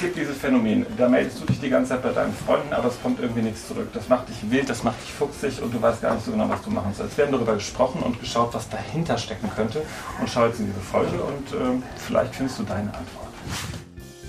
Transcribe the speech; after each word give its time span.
gibt 0.00 0.16
dieses 0.16 0.38
Phänomen, 0.38 0.86
da 0.96 1.08
meldest 1.08 1.40
du 1.40 1.44
dich 1.44 1.60
die 1.60 1.68
ganze 1.68 1.90
Zeit 1.90 2.02
bei 2.02 2.10
deinen 2.10 2.34
Freunden, 2.34 2.72
aber 2.72 2.88
es 2.88 3.00
kommt 3.02 3.20
irgendwie 3.20 3.42
nichts 3.42 3.68
zurück. 3.68 3.88
Das 3.92 4.08
macht 4.08 4.28
dich 4.28 4.50
wild, 4.50 4.68
das 4.68 4.82
macht 4.82 5.00
dich 5.02 5.12
fuchsig 5.12 5.62
und 5.62 5.72
du 5.74 5.80
weißt 5.80 6.00
gar 6.00 6.14
nicht 6.14 6.24
so 6.24 6.32
genau, 6.32 6.48
was 6.48 6.62
du 6.62 6.70
machen 6.70 6.94
sollst. 6.94 7.16
Wir 7.18 7.26
haben 7.26 7.32
darüber 7.32 7.54
gesprochen 7.54 8.02
und 8.02 8.18
geschaut, 8.18 8.54
was 8.54 8.68
dahinter 8.68 9.18
stecken 9.18 9.50
könnte 9.54 9.82
und 10.20 10.28
schau 10.28 10.46
jetzt 10.46 10.58
in 10.58 10.66
diese 10.66 10.80
Folge 10.80 11.22
und 11.22 11.52
äh, 11.52 11.82
vielleicht 11.96 12.34
findest 12.34 12.58
du 12.58 12.62
deine 12.62 12.88
Antwort. 12.88 13.28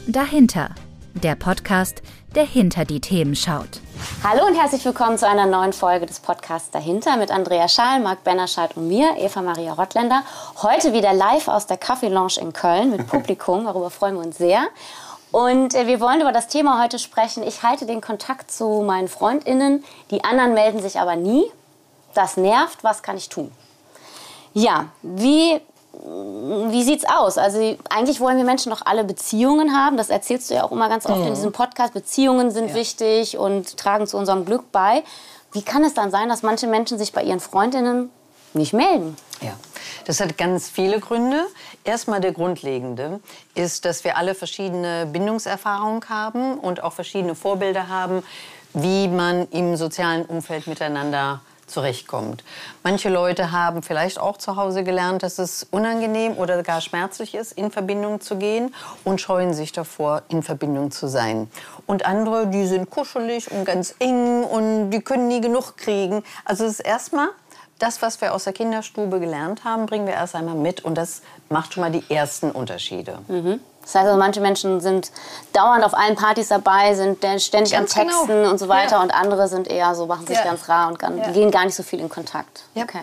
Dahinter, 0.07 0.71
der 1.13 1.35
Podcast, 1.35 2.01
der 2.35 2.45
hinter 2.45 2.85
die 2.85 2.99
Themen 2.99 3.35
schaut. 3.35 3.79
Hallo 4.23 4.45
und 4.47 4.55
herzlich 4.55 4.83
willkommen 4.83 5.17
zu 5.17 5.27
einer 5.27 5.45
neuen 5.45 5.73
Folge 5.73 6.05
des 6.05 6.19
Podcasts 6.19 6.71
Dahinter 6.71 7.17
mit 7.17 7.31
Andrea 7.31 7.67
Schaal, 7.67 7.99
Marc 8.01 8.23
Bennerscheid 8.23 8.75
und 8.75 8.87
mir, 8.87 9.15
Eva 9.17 9.41
Maria 9.41 9.73
Rottländer. 9.73 10.23
Heute 10.61 10.91
wieder 10.91 11.13
live 11.13 11.47
aus 11.47 11.67
der 11.67 11.77
Kaffee 11.77 12.07
Lounge 12.07 12.39
in 12.41 12.51
Köln 12.51 12.91
mit 12.91 13.07
Publikum, 13.07 13.65
darüber 13.65 13.89
freuen 13.89 14.15
wir 14.15 14.25
uns 14.25 14.37
sehr. 14.37 14.67
Und 15.31 15.75
äh, 15.75 15.87
wir 15.87 15.99
wollen 15.99 16.21
über 16.21 16.31
das 16.31 16.47
Thema 16.47 16.81
heute 16.81 16.99
sprechen. 16.99 17.43
Ich 17.43 17.63
halte 17.63 17.85
den 17.85 18.01
Kontakt 18.01 18.51
zu 18.51 18.83
meinen 18.85 19.07
FreundInnen, 19.07 19.83
die 20.11 20.23
anderen 20.23 20.53
melden 20.53 20.81
sich 20.81 20.99
aber 20.99 21.15
nie. 21.15 21.43
Das 22.13 22.35
nervt, 22.35 22.83
was 22.83 23.03
kann 23.03 23.15
ich 23.17 23.29
tun? 23.29 23.51
Ja, 24.53 24.87
wie 25.01 25.61
wie 25.93 26.83
sieht's 26.83 27.03
aus? 27.05 27.37
Also 27.37 27.77
eigentlich 27.89 28.21
wollen 28.21 28.37
wir 28.37 28.45
Menschen 28.45 28.71
doch 28.71 28.81
alle 28.85 29.03
Beziehungen 29.03 29.75
haben. 29.75 29.97
Das 29.97 30.09
erzählst 30.09 30.49
du 30.49 30.55
ja 30.55 30.63
auch 30.63 30.71
immer 30.71 30.89
ganz 30.89 31.05
oft 31.05 31.19
mhm. 31.19 31.27
in 31.27 31.33
diesem 31.33 31.51
Podcast. 31.51 31.93
Beziehungen 31.93 32.49
sind 32.49 32.69
ja. 32.69 32.75
wichtig 32.75 33.37
und 33.37 33.77
tragen 33.77 34.07
zu 34.07 34.17
unserem 34.17 34.45
Glück 34.45 34.71
bei. 34.71 35.03
Wie 35.51 35.61
kann 35.61 35.83
es 35.83 35.93
dann 35.93 36.09
sein, 36.09 36.29
dass 36.29 36.43
manche 36.43 36.67
Menschen 36.67 36.97
sich 36.97 37.11
bei 37.11 37.23
ihren 37.23 37.41
Freundinnen 37.41 38.09
nicht 38.53 38.73
melden? 38.73 39.17
Ja, 39.41 39.53
das 40.05 40.19
hat 40.19 40.37
ganz 40.37 40.69
viele 40.69 40.99
Gründe. 40.99 41.45
Erstmal 41.83 42.21
der 42.21 42.31
grundlegende 42.31 43.19
ist, 43.55 43.85
dass 43.85 44.03
wir 44.03 44.17
alle 44.17 44.35
verschiedene 44.35 45.05
Bindungserfahrungen 45.05 46.07
haben 46.09 46.57
und 46.57 46.83
auch 46.83 46.93
verschiedene 46.93 47.35
Vorbilder 47.35 47.87
haben, 47.87 48.23
wie 48.73 49.07
man 49.07 49.47
im 49.49 49.75
sozialen 49.75 50.25
Umfeld 50.25 50.67
miteinander 50.67 51.41
zurechtkommt. 51.71 52.43
Manche 52.83 53.09
Leute 53.09 53.51
haben 53.51 53.81
vielleicht 53.81 54.19
auch 54.19 54.37
zu 54.37 54.55
Hause 54.57 54.83
gelernt, 54.83 55.23
dass 55.23 55.39
es 55.39 55.65
unangenehm 55.71 56.37
oder 56.37 56.61
gar 56.63 56.81
schmerzlich 56.81 57.33
ist, 57.33 57.53
in 57.53 57.71
Verbindung 57.71 58.21
zu 58.21 58.35
gehen 58.35 58.75
und 59.03 59.21
scheuen 59.21 59.53
sich 59.53 59.71
davor, 59.71 60.23
in 60.27 60.43
Verbindung 60.43 60.91
zu 60.91 61.07
sein. 61.07 61.49
Und 61.87 62.05
andere, 62.05 62.47
die 62.47 62.67
sind 62.67 62.89
kuschelig 62.89 63.49
und 63.51 63.65
ganz 63.65 63.95
eng 63.99 64.43
und 64.43 64.91
die 64.91 65.01
können 65.01 65.27
nie 65.27 65.41
genug 65.41 65.77
kriegen. 65.77 66.23
Also 66.45 66.65
es 66.65 66.73
ist 66.73 66.79
erstmal 66.81 67.29
das, 67.81 68.01
was 68.01 68.21
wir 68.21 68.33
aus 68.33 68.43
der 68.43 68.53
Kinderstube 68.53 69.19
gelernt 69.19 69.63
haben, 69.63 69.85
bringen 69.85 70.05
wir 70.05 70.13
erst 70.13 70.35
einmal 70.35 70.55
mit 70.55 70.83
und 70.85 70.95
das 70.95 71.21
macht 71.49 71.73
schon 71.73 71.81
mal 71.81 71.91
die 71.91 72.03
ersten 72.13 72.51
Unterschiede. 72.51 73.19
Mhm. 73.27 73.59
Das 73.81 73.95
heißt 73.95 74.05
also, 74.05 74.19
manche 74.19 74.41
Menschen 74.41 74.79
sind 74.79 75.11
dauernd 75.53 75.83
auf 75.83 75.93
allen 75.93 76.15
Partys 76.15 76.49
dabei, 76.49 76.93
sind 76.93 77.17
ständig 77.41 77.49
ganz 77.49 77.73
am 77.73 77.85
Texten 77.87 78.27
genau. 78.27 78.51
und 78.51 78.59
so 78.59 78.67
weiter 78.67 78.97
ja. 78.97 79.01
und 79.01 79.11
andere 79.11 79.47
sind 79.47 79.67
eher 79.67 79.95
so, 79.95 80.05
machen 80.05 80.27
sich 80.27 80.37
ja. 80.37 80.43
ganz 80.43 80.69
rar 80.69 80.89
und 80.89 81.01
ja. 81.01 81.31
gehen 81.31 81.49
gar 81.49 81.65
nicht 81.65 81.75
so 81.75 81.83
viel 81.83 81.99
in 81.99 82.09
Kontakt. 82.09 82.63
Ja. 82.75 82.83
Okay. 82.83 83.01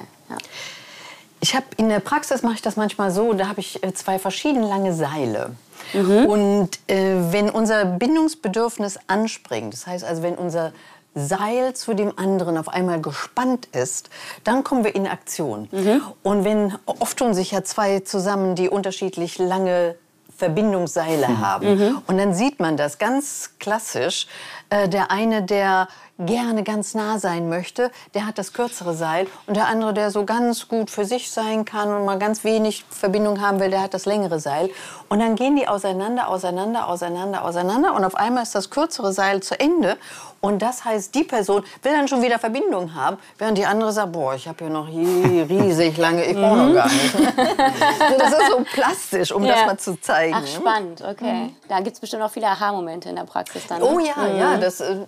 Ich 1.41 1.55
habe 1.55 1.67
in 1.77 1.89
der 1.89 2.01
Praxis 2.01 2.43
mache 2.43 2.55
ich 2.55 2.62
das 2.62 2.77
manchmal 2.77 3.11
so, 3.11 3.33
da 3.33 3.49
habe 3.49 3.61
ich 3.61 3.83
äh, 3.83 3.93
zwei 3.93 4.19
verschieden 4.19 4.62
lange 4.62 4.95
Seile. 4.95 5.53
Mhm. 5.93 6.27
Und 6.27 6.71
äh, 6.89 7.33
wenn 7.33 7.51
unser 7.51 7.84
Bindungsbedürfnis 7.84 8.99
anspringt, 9.06 9.73
das 9.73 9.87
heißt 9.87 10.05
also, 10.05 10.23
wenn 10.23 10.34
unser 10.34 10.73
Seil 11.14 11.75
zu 11.75 11.95
dem 11.95 12.17
anderen 12.17 12.56
auf 12.59 12.69
einmal 12.69 13.01
gespannt 13.01 13.67
ist, 13.73 14.11
dann 14.45 14.62
kommen 14.62 14.84
wir 14.84 14.95
in 14.95 15.06
Aktion. 15.06 15.69
Mhm. 15.73 16.03
Und 16.23 16.45
wenn 16.45 16.75
oft 16.87 17.19
tun 17.19 17.34
sich 17.34 17.53
ja 17.53 17.65
zwei 17.65 18.00
zusammen, 18.00 18.55
die 18.55 18.69
unterschiedlich 18.69 19.39
lange 19.39 19.97
Verbindungsseile 20.37 21.28
mhm. 21.28 21.41
haben. 21.41 21.78
Mhm. 21.78 22.03
Und 22.06 22.19
dann 22.19 22.33
sieht 22.33 22.61
man 22.61 22.77
das 22.77 22.98
ganz 22.98 23.55
klassisch. 23.59 24.28
Äh, 24.70 24.89
der 24.89 25.11
eine, 25.11 25.42
der 25.42 25.89
gerne 26.19 26.64
ganz 26.64 26.94
nah 26.94 27.19
sein 27.19 27.48
möchte, 27.48 27.91
der 28.14 28.27
hat 28.27 28.38
das 28.38 28.52
kürzere 28.52 28.94
Seil. 28.94 29.27
Und 29.47 29.56
der 29.56 29.66
andere, 29.69 29.94
der 29.94 30.11
so 30.11 30.25
ganz 30.25 30.69
gut 30.69 30.91
für 30.91 31.04
sich 31.04 31.31
sein 31.31 31.65
kann 31.65 31.88
und 31.94 32.04
mal 32.04 32.19
ganz 32.19 32.44
wenig 32.44 32.84
Verbindung 32.91 33.41
haben 33.41 33.60
will, 33.60 33.70
der 33.70 33.82
hat 33.82 33.94
das 33.94 34.04
längere 34.04 34.41
Seil. 34.41 34.70
Und 35.09 35.20
dann 35.20 35.37
gehen 35.37 35.56
die 35.56 35.69
auseinander, 35.69 36.28
auseinander, 36.28 36.88
auseinander, 36.88 37.44
auseinander. 37.44 37.94
Und 37.94 38.04
auf 38.04 38.16
einmal 38.16 38.43
ist 38.43 38.54
das 38.54 38.70
kürzere 38.70 39.12
Seil 39.12 39.43
zu 39.43 39.59
Ende. 39.59 39.97
Und 40.41 40.60
das 40.60 40.84
heißt, 40.84 41.15
die 41.15 41.25
Person 41.25 41.65
will 41.82 41.93
dann 41.93 42.06
schon 42.06 42.22
wieder 42.22 42.38
Verbindung 42.38 42.94
haben, 42.94 43.19
während 43.38 43.59
die 43.59 43.66
andere 43.66 43.93
sagt, 43.93 44.12
boah, 44.12 44.34
ich 44.34 44.47
habe 44.47 44.64
hier 44.64 44.72
noch 44.72 44.87
riesig 44.87 45.97
lange, 45.97 46.25
ich 46.25 46.37
brauche 46.37 46.56
noch 46.56 46.69
mhm. 46.69 46.75
gar 46.75 46.88
nicht. 46.88 47.14
das 48.19 48.32
ist 48.32 48.50
so 48.50 48.64
plastisch, 48.72 49.32
um 49.32 49.44
ja. 49.44 49.54
das 49.54 49.66
mal 49.66 49.78
zu 49.78 50.00
zeigen. 50.00 50.37
Ach, 50.37 50.47
spannend, 50.47 51.03
okay. 51.03 51.32
Mhm. 51.32 51.56
Da 51.69 51.81
gibt 51.81 51.94
es 51.94 52.00
bestimmt 52.00 52.22
auch 52.22 52.31
viele 52.31 52.47
Aha-Momente 52.47 53.09
in 53.09 53.16
der 53.16 53.25
Praxis 53.25 53.66
dann. 53.66 53.81
Ne? 53.81 53.84
Oh 53.84 53.98
ja, 53.98 54.14
mhm. 54.16 54.38
ja, 54.38 54.56
das 54.59 54.81
äh, 54.81 55.06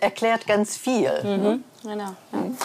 erklärt 0.00 0.46
ganz 0.46 0.76
viel. 0.76 1.10
Mhm. 1.22 1.64
Genau. 1.84 2.04
Ja. 2.04 2.10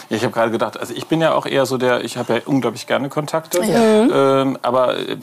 ich 0.08 0.24
habe 0.24 0.32
gerade 0.32 0.50
gedacht, 0.50 0.78
also 0.78 0.92
ich 0.92 1.06
bin 1.06 1.20
ja 1.20 1.34
auch 1.34 1.46
eher 1.46 1.66
so 1.66 1.78
der, 1.78 2.02
ich 2.04 2.16
habe 2.16 2.34
ja 2.34 2.40
unglaublich 2.46 2.86
gerne 2.86 3.08
Kontakte. 3.08 3.62
Ja. 3.64 4.42
Ähm, 4.42 4.58
aber 4.62 4.98
äh, 4.98 5.16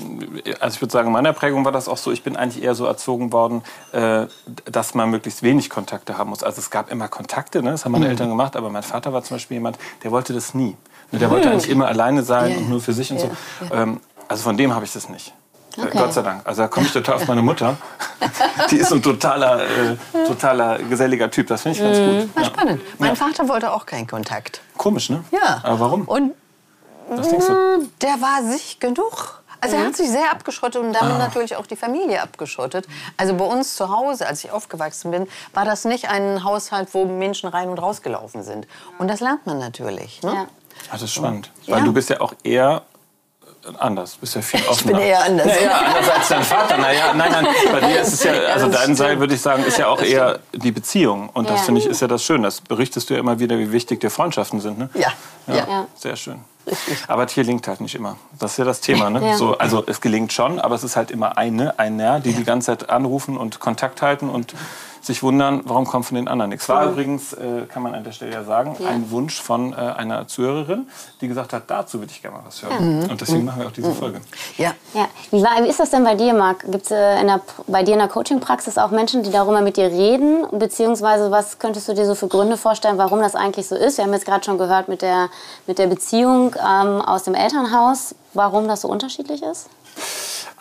also 0.60 0.76
ich 0.76 0.82
würde 0.82 0.92
sagen, 0.94 1.08
in 1.08 1.14
meiner 1.14 1.34
Prägung 1.34 1.66
war 1.66 1.74
das 1.74 1.90
auch 1.90 1.98
so, 1.98 2.12
ich 2.12 2.24
bin 2.24 2.38
eigentlich 2.38 2.64
eher 2.64 2.74
so 2.74 2.86
erzogen 2.86 3.34
worden, 3.34 3.64
äh, 3.92 4.28
dass 4.66 4.94
man 4.94 5.10
möglichst 5.10 5.44
wenig 5.44 5.70
Kontakte 5.70 6.18
haben 6.18 6.30
muss. 6.30 6.42
Also 6.42 6.60
es 6.60 6.70
gab 6.70 6.90
immer 6.90 7.10
Kontakte, 7.10 7.62
ne? 7.62 7.72
das 7.72 7.84
haben 7.84 7.92
meine 7.92 8.06
mhm. 8.06 8.12
Eltern 8.12 8.30
gemacht, 8.30 8.56
aber 8.56 8.70
mein 8.70 8.84
Vater 8.84 9.12
war 9.12 9.24
zum 9.24 9.36
Beispiel 9.36 9.56
jemand, 9.56 9.78
der 10.04 10.12
wollte 10.12 10.34
das 10.34 10.54
nie. 10.54 10.78
Der 11.12 11.30
wollte 11.30 11.48
mhm. 11.48 11.54
eigentlich 11.54 11.70
immer 11.70 11.88
alleine 11.88 12.24
sein 12.24 12.52
ja. 12.52 12.58
und 12.60 12.70
nur 12.70 12.80
für 12.80 12.94
sich 12.94 13.12
und 13.12 13.20
so. 13.20 13.30
Ähm, 13.74 14.00
also 14.30 14.44
von 14.44 14.56
dem 14.56 14.74
habe 14.74 14.86
ich 14.86 14.94
das 14.94 15.10
nicht. 15.10 15.34
Okay. 15.78 15.98
Gott 15.98 16.14
sei 16.14 16.22
Dank. 16.22 16.42
Also 16.46 16.64
da 16.64 16.68
komme 16.68 16.86
ich 16.86 16.94
total 16.94 17.16
auf 17.16 17.28
meine 17.28 17.42
Mutter. 17.42 17.78
Die 18.72 18.78
ist 18.78 18.92
ein 18.92 19.02
totaler, 19.02 19.62
äh, 19.62 19.96
totaler 20.28 20.80
geselliger 20.80 21.32
Typ. 21.32 21.48
Das 21.48 21.62
finde 21.62 21.78
ich 21.78 21.84
ganz 21.84 21.98
mhm. 21.98 22.20
gut. 22.22 22.30
Ja. 22.36 22.46
Spannend. 22.46 22.82
Mein 23.00 23.10
ja. 23.10 23.16
Vater 23.16 23.48
wollte 23.48 23.72
auch 23.72 23.86
keinen 23.86 24.08
Kontakt. 24.08 24.62
Komisch, 24.78 25.10
ne? 25.10 25.24
Ja. 25.32 25.62
Aber 25.64 25.80
warum? 25.80 26.02
Und 26.04 26.34
Was 27.10 27.30
denkst 27.30 27.48
du? 27.48 27.90
der 28.02 28.22
war 28.22 28.44
sich 28.44 28.80
genug. 28.80 29.42
Also 29.64 29.76
er 29.76 29.86
hat 29.86 29.96
sich 29.96 30.10
sehr 30.10 30.32
abgeschottet 30.32 30.82
und 30.82 30.92
damit 30.92 31.14
ah. 31.14 31.20
natürlich 31.20 31.56
auch 31.56 31.68
die 31.68 31.76
Familie 31.76 32.22
abgeschottet. 32.24 32.88
Also 33.16 33.36
bei 33.36 33.46
uns 33.46 33.76
zu 33.76 33.90
Hause, 33.90 34.28
als 34.28 34.44
ich 34.44 34.50
aufgewachsen 34.50 35.12
bin, 35.12 35.28
war 35.54 35.66
das 35.66 35.86
nicht 35.86 36.10
ein 36.10 36.44
Haushalt, 36.44 36.90
wo 36.94 37.06
Menschen 37.06 37.48
rein 37.48 37.70
und 37.70 37.78
rausgelaufen 37.78 38.42
sind. 38.42 38.68
Und 38.98 39.08
das 39.08 39.20
lernt 39.20 39.46
man 39.46 39.60
natürlich. 39.60 40.24
Ne? 40.24 40.34
Ja. 40.34 40.48
Ach, 40.88 40.94
das 40.94 41.04
ist 41.04 41.14
spannend. 41.14 41.52
Weil 41.68 41.80
ja. 41.80 41.86
du 41.86 41.94
bist 41.94 42.10
ja 42.10 42.22
auch 42.22 42.34
eher 42.44 42.82
anders. 43.80 44.14
Du 44.14 44.22
bist 44.22 44.36
ja 44.36 44.42
viel 44.42 44.62
offener. 44.68 44.92
Ich 44.94 44.98
bin 44.98 45.08
eher 45.08 45.24
anders. 45.24 45.46
Naja, 45.46 45.72
anders 45.72 46.10
als 46.10 46.28
dein 46.30 46.44
Vater. 46.44 46.78
Naja, 46.78 47.14
nein, 47.14 47.32
nein. 47.32 47.48
Bei 47.72 47.80
dir 47.80 48.02
ist 48.02 48.14
es 48.14 48.24
ja, 48.24 48.34
also 48.54 48.68
dein 48.68 48.96
Seil, 48.96 49.20
würde 49.20 49.34
ich 49.34 49.42
sagen, 49.42 49.64
ist 49.64 49.78
ja 49.78 49.88
auch 49.88 50.02
eher 50.02 50.40
die 50.54 50.72
Beziehung. 50.72 51.30
Und 51.30 51.50
das 51.50 51.62
finde 51.62 51.82
ich 51.82 51.88
ist 51.88 52.02
ja 52.02 52.08
das 52.08 52.24
Schöne. 52.24 52.44
Das 52.44 52.62
berichtest 52.62 53.10
du 53.10 53.14
ja 53.14 53.20
immer 53.20 53.40
wieder, 53.40 53.58
wie 53.58 53.72
wichtig 53.72 54.00
dir 54.00 54.10
Freundschaften 54.10 54.60
sind. 54.62 54.78
Ne? 54.78 54.90
Ja. 54.94 55.14
ja. 55.48 55.56
ja. 55.56 55.88
Sehr 55.96 56.16
schön. 56.16 56.42
Aber 57.08 57.26
es 57.26 57.34
gelingt 57.34 57.68
halt 57.68 57.82
nicht 57.82 57.96
immer. 57.96 58.18
Das 58.40 58.52
ist 58.52 58.58
ja 58.58 58.66
das 58.66 58.82
Thema. 58.82 59.10
Ne? 59.10 59.26
Ja. 59.26 59.38
So, 59.38 59.58
also 59.58 59.84
es 59.88 60.00
gelingt 60.00 60.32
schon, 60.32 60.60
aber 60.60 60.76
es 60.76 60.84
ist 60.84 60.96
halt 60.96 61.12
immer 61.12 61.38
eine, 61.38 61.80
einer, 61.80 62.20
die 62.20 62.34
die 62.34 62.44
ganze 62.44 62.68
Zeit 62.68 62.90
anrufen 62.90 63.38
und 63.38 63.60
Kontakt 63.60 64.02
halten 64.02 64.30
und 64.30 64.54
sich 65.02 65.24
wundern, 65.24 65.62
warum 65.66 65.86
kommt 65.86 66.06
von 66.06 66.16
den 66.16 66.28
anderen 66.28 66.50
nichts. 66.50 66.70
War 66.70 66.86
übrigens, 66.86 67.34
äh, 67.34 67.66
kann 67.68 67.84
man 67.84 67.96
an 67.96 68.04
der 68.04 68.12
Stelle 68.12 68.32
ja 68.32 68.44
sagen, 68.44 68.76
ja. 68.80 68.90
ein 68.90 69.10
Wunsch 69.12 69.42
von 69.42 69.74
äh, 69.74 69.76
einer 69.76 70.28
Zuhörerin, 70.28 70.88
die 71.22 71.28
gesagt 71.28 71.54
hat, 71.54 71.64
dazu 71.68 72.00
würde 72.00 72.12
ich 72.12 72.22
gerne 72.22 72.38
mal 72.38 72.44
was 72.46 72.62
hören. 72.62 73.02
Ja. 73.02 73.10
Und 73.10 73.20
deswegen 73.20 73.40
mhm. 73.40 73.46
machen 73.46 73.62
wir 73.62 73.68
auch 73.68 73.72
diese 73.72 73.90
mhm. 73.90 73.96
Folge. 73.96 74.22
Ja. 74.58 74.74
ja. 74.94 75.08
Wie, 75.32 75.42
war, 75.42 75.64
wie 75.64 75.70
ist 75.70 75.80
das 75.80 75.90
denn 75.90 76.04
bei 76.04 76.16
dir, 76.16 76.34
Marc? 76.34 76.72
Gibt 76.72 76.86
es 76.86 76.92
äh, 76.92 77.40
bei 77.68 77.84
dir 77.84 77.94
in 77.94 78.00
der 78.00 78.08
Coaching-Praxis 78.08 78.78
auch 78.78 78.92
Menschen, 78.92 79.24
die 79.24 79.32
darüber 79.32 79.62
mit 79.62 79.78
dir 79.78 79.88
reden? 79.88 80.46
Beziehungsweise 80.52 81.32
was 81.32 81.60
könntest 81.60 81.88
du 81.88 81.94
dir 81.94 82.06
so 82.06 82.16
für 82.16 82.28
Gründe 82.28 82.58
vorstellen, 82.58 82.98
warum 82.98 83.20
das 83.20 83.36
eigentlich 83.36 83.68
so 83.68 83.76
ist? 83.76 83.98
Wir 83.98 84.06
haben 84.06 84.14
jetzt 84.14 84.26
gerade 84.26 84.44
schon 84.44 84.58
gehört 84.58 84.88
mit 84.88 85.02
der, 85.02 85.30
mit 85.68 85.80
der 85.80 85.88
Beziehung 85.88 86.56
ähm, 86.60 87.02
aus 87.02 87.24
dem 87.24 87.34
Elternhaus, 87.34 88.16
warum 88.34 88.68
das 88.68 88.82
so 88.82 88.88
unterschiedlich 88.88 89.42
ist? 89.42 89.68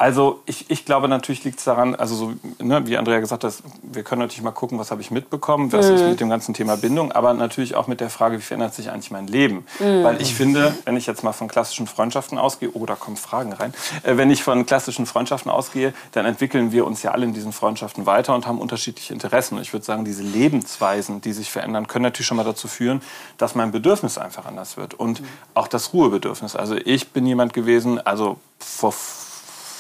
Also 0.00 0.40
ich, 0.46 0.70
ich 0.70 0.86
glaube 0.86 1.08
natürlich 1.08 1.44
liegt 1.44 1.58
es 1.58 1.66
daran, 1.66 1.94
also 1.94 2.14
so, 2.14 2.32
ne, 2.58 2.86
wie 2.86 2.96
Andrea 2.96 3.20
gesagt 3.20 3.44
hat, 3.44 3.52
wir 3.82 4.02
können 4.02 4.22
natürlich 4.22 4.42
mal 4.42 4.50
gucken, 4.50 4.78
was 4.78 4.90
habe 4.90 5.02
ich 5.02 5.10
mitbekommen, 5.10 5.72
was 5.72 5.90
mhm. 5.90 5.94
ist 5.94 6.04
mit 6.04 6.20
dem 6.20 6.30
ganzen 6.30 6.54
Thema 6.54 6.78
Bindung, 6.78 7.12
aber 7.12 7.34
natürlich 7.34 7.74
auch 7.74 7.86
mit 7.86 8.00
der 8.00 8.08
Frage, 8.08 8.38
wie 8.38 8.42
verändert 8.42 8.72
sich 8.72 8.90
eigentlich 8.90 9.10
mein 9.10 9.26
Leben? 9.26 9.66
Mhm. 9.78 10.02
Weil 10.02 10.22
ich 10.22 10.34
finde, 10.34 10.74
wenn 10.86 10.96
ich 10.96 11.06
jetzt 11.06 11.22
mal 11.22 11.34
von 11.34 11.48
klassischen 11.48 11.86
Freundschaften 11.86 12.38
ausgehe, 12.38 12.70
oh, 12.72 12.86
da 12.86 12.94
kommen 12.94 13.18
Fragen 13.18 13.52
rein, 13.52 13.74
äh, 14.02 14.16
wenn 14.16 14.30
ich 14.30 14.42
von 14.42 14.64
klassischen 14.64 15.04
Freundschaften 15.04 15.50
ausgehe, 15.50 15.92
dann 16.12 16.24
entwickeln 16.24 16.72
wir 16.72 16.86
uns 16.86 17.02
ja 17.02 17.10
alle 17.10 17.26
in 17.26 17.34
diesen 17.34 17.52
Freundschaften 17.52 18.06
weiter 18.06 18.34
und 18.34 18.46
haben 18.46 18.58
unterschiedliche 18.58 19.12
Interessen. 19.12 19.56
Und 19.56 19.60
ich 19.60 19.74
würde 19.74 19.84
sagen, 19.84 20.06
diese 20.06 20.22
Lebensweisen, 20.22 21.20
die 21.20 21.34
sich 21.34 21.50
verändern, 21.50 21.88
können 21.88 22.04
natürlich 22.04 22.26
schon 22.26 22.38
mal 22.38 22.44
dazu 22.44 22.68
führen, 22.68 23.02
dass 23.36 23.54
mein 23.54 23.70
Bedürfnis 23.70 24.16
einfach 24.16 24.46
anders 24.46 24.78
wird 24.78 24.94
und 24.94 25.20
mhm. 25.20 25.26
auch 25.52 25.68
das 25.68 25.92
Ruhebedürfnis. 25.92 26.56
Also 26.56 26.74
ich 26.74 27.10
bin 27.10 27.26
jemand 27.26 27.52
gewesen, 27.52 28.00
also 28.00 28.38
vor 28.58 28.94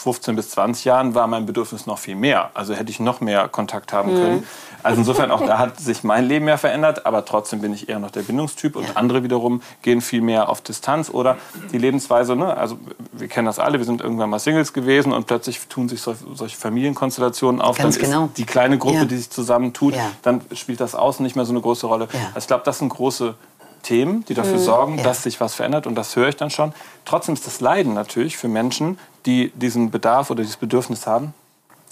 15 0.00 0.34
bis 0.36 0.50
20 0.50 0.84
Jahren 0.84 1.14
war 1.14 1.26
mein 1.26 1.46
Bedürfnis 1.46 1.86
noch 1.86 1.98
viel 1.98 2.16
mehr. 2.16 2.50
Also 2.54 2.74
hätte 2.74 2.90
ich 2.90 3.00
noch 3.00 3.20
mehr 3.20 3.48
Kontakt 3.48 3.92
haben 3.92 4.14
können. 4.14 4.44
Also 4.82 4.98
insofern 5.00 5.30
auch 5.30 5.44
da 5.44 5.58
hat 5.58 5.78
sich 5.78 6.04
mein 6.04 6.24
Leben 6.26 6.48
ja 6.48 6.56
verändert, 6.56 7.04
aber 7.04 7.24
trotzdem 7.26 7.60
bin 7.60 7.74
ich 7.74 7.88
eher 7.90 7.98
noch 7.98 8.10
der 8.10 8.22
Bindungstyp 8.22 8.76
und 8.76 8.96
andere 8.96 9.22
wiederum 9.22 9.60
gehen 9.82 10.00
viel 10.00 10.22
mehr 10.22 10.48
auf 10.48 10.62
Distanz 10.62 11.10
oder 11.10 11.36
die 11.70 11.76
Lebensweise, 11.78 12.34
ne? 12.34 12.56
also 12.56 12.78
wir 13.12 13.28
kennen 13.28 13.44
das 13.46 13.58
alle, 13.58 13.76
wir 13.78 13.84
sind 13.84 14.00
irgendwann 14.00 14.30
mal 14.30 14.38
Singles 14.38 14.72
gewesen 14.72 15.12
und 15.12 15.26
plötzlich 15.26 15.60
tun 15.68 15.88
sich 15.90 16.00
solche, 16.00 16.24
solche 16.34 16.56
Familienkonstellationen 16.56 17.60
auf, 17.60 17.76
Ganz 17.76 17.98
dann 17.98 18.04
genau. 18.10 18.24
ist 18.26 18.38
die 18.38 18.44
kleine 18.46 18.78
Gruppe, 18.78 18.96
Ja. 18.96 19.04
die 19.04 19.16
sich 19.16 19.28
zusammentut, 19.30 19.94
Ja. 19.94 20.10
dann 20.22 20.40
spielt 20.54 20.80
das 20.80 20.94
Außen 20.94 21.22
nicht 21.22 21.36
mehr 21.36 21.44
so 21.44 21.52
eine 21.52 21.60
große 21.60 21.86
Rolle. 21.86 22.08
Ja. 22.12 22.18
Also 22.28 22.38
ich 22.38 22.46
glaube, 22.46 22.62
das 22.64 22.78
sind 22.78 22.88
große 22.88 23.34
Themen, 23.82 24.24
die 24.26 24.34
dafür 24.34 24.58
sorgen, 24.58 24.98
Ja. 24.98 25.04
dass 25.04 25.22
sich 25.22 25.40
was 25.40 25.54
verändert 25.54 25.86
und 25.86 25.94
das 25.94 26.14
höre 26.16 26.28
ich 26.28 26.36
dann 26.36 26.50
schon. 26.50 26.72
Trotzdem 27.04 27.34
ist 27.34 27.46
das 27.46 27.60
Leiden 27.60 27.94
natürlich 27.94 28.36
für 28.36 28.48
Menschen, 28.48 28.98
die 29.26 29.50
diesen 29.54 29.90
Bedarf 29.90 30.30
oder 30.30 30.42
dieses 30.42 30.56
Bedürfnis 30.56 31.06
haben, 31.06 31.34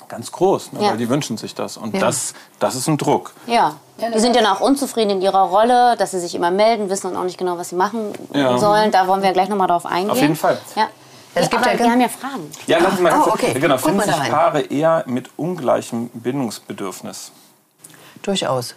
ganz 0.08 0.32
groß, 0.32 0.72
ne? 0.72 0.82
Ja. 0.82 0.90
weil 0.90 0.96
die 0.96 1.08
wünschen 1.08 1.36
sich 1.36 1.54
das 1.54 1.76
und 1.76 1.92
Ja. 1.94 2.00
das, 2.00 2.32
das 2.58 2.74
ist 2.74 2.88
ein 2.88 2.96
Druck. 2.96 3.32
Ja. 3.46 3.74
Die 4.14 4.18
sind 4.20 4.34
ja 4.36 4.52
auch 4.54 4.60
unzufrieden 4.60 5.10
in 5.10 5.20
ihrer 5.20 5.42
Rolle, 5.42 5.96
dass 5.98 6.12
sie 6.12 6.20
sich 6.20 6.34
immer 6.34 6.50
melden, 6.50 6.88
wissen 6.88 7.08
und 7.10 7.16
auch 7.16 7.24
nicht 7.24 7.36
genau, 7.36 7.58
was 7.58 7.70
sie 7.70 7.74
machen 7.76 8.12
Ja. 8.32 8.56
sollen. 8.58 8.90
Da 8.90 9.06
wollen 9.06 9.22
wir 9.22 9.32
gleich 9.32 9.48
nochmal 9.48 9.66
drauf 9.68 9.84
eingehen. 9.84 10.10
Auf 10.10 10.20
jeden 10.20 10.36
Fall. 10.36 10.58
Ja. 10.76 10.88
Es 11.34 11.50
gibt 11.50 11.62
Aber 11.62 11.66
ja 11.72 11.78
wir 11.78 11.78
ganz- 11.80 11.92
haben 11.92 12.00
ja 12.00 12.08
Fragen. 12.08 12.50
Ja, 12.66 12.78
lass 12.80 12.98
mal 13.00 13.12
Oh, 13.26 13.32
okay. 13.32 13.52
genau, 13.60 13.76
finden 13.76 14.00
sich. 14.00 14.14
Paare 14.30 14.62
eher 14.62 15.04
mit 15.06 15.28
ungleichem 15.36 16.08
Bindungsbedürfnis? 16.14 17.32
Durchaus. 18.22 18.74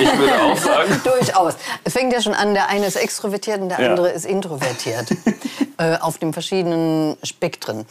Ich 0.00 0.18
würde 0.18 0.42
auch 0.42 0.56
sagen. 0.56 1.00
Durchaus. 1.04 1.54
Es 1.84 1.92
fängt 1.92 2.12
ja 2.12 2.20
schon 2.20 2.34
an, 2.34 2.54
der 2.54 2.68
eine 2.68 2.86
ist 2.86 2.96
extrovertiert 2.96 3.60
und 3.60 3.68
der 3.68 3.80
Ja. 3.80 3.90
andere 3.90 4.10
ist 4.10 4.24
introvertiert. 4.24 5.08
äh, 5.78 5.96
auf 5.98 6.18
den 6.18 6.32
verschiedenen 6.32 7.16
Spektren. 7.22 7.86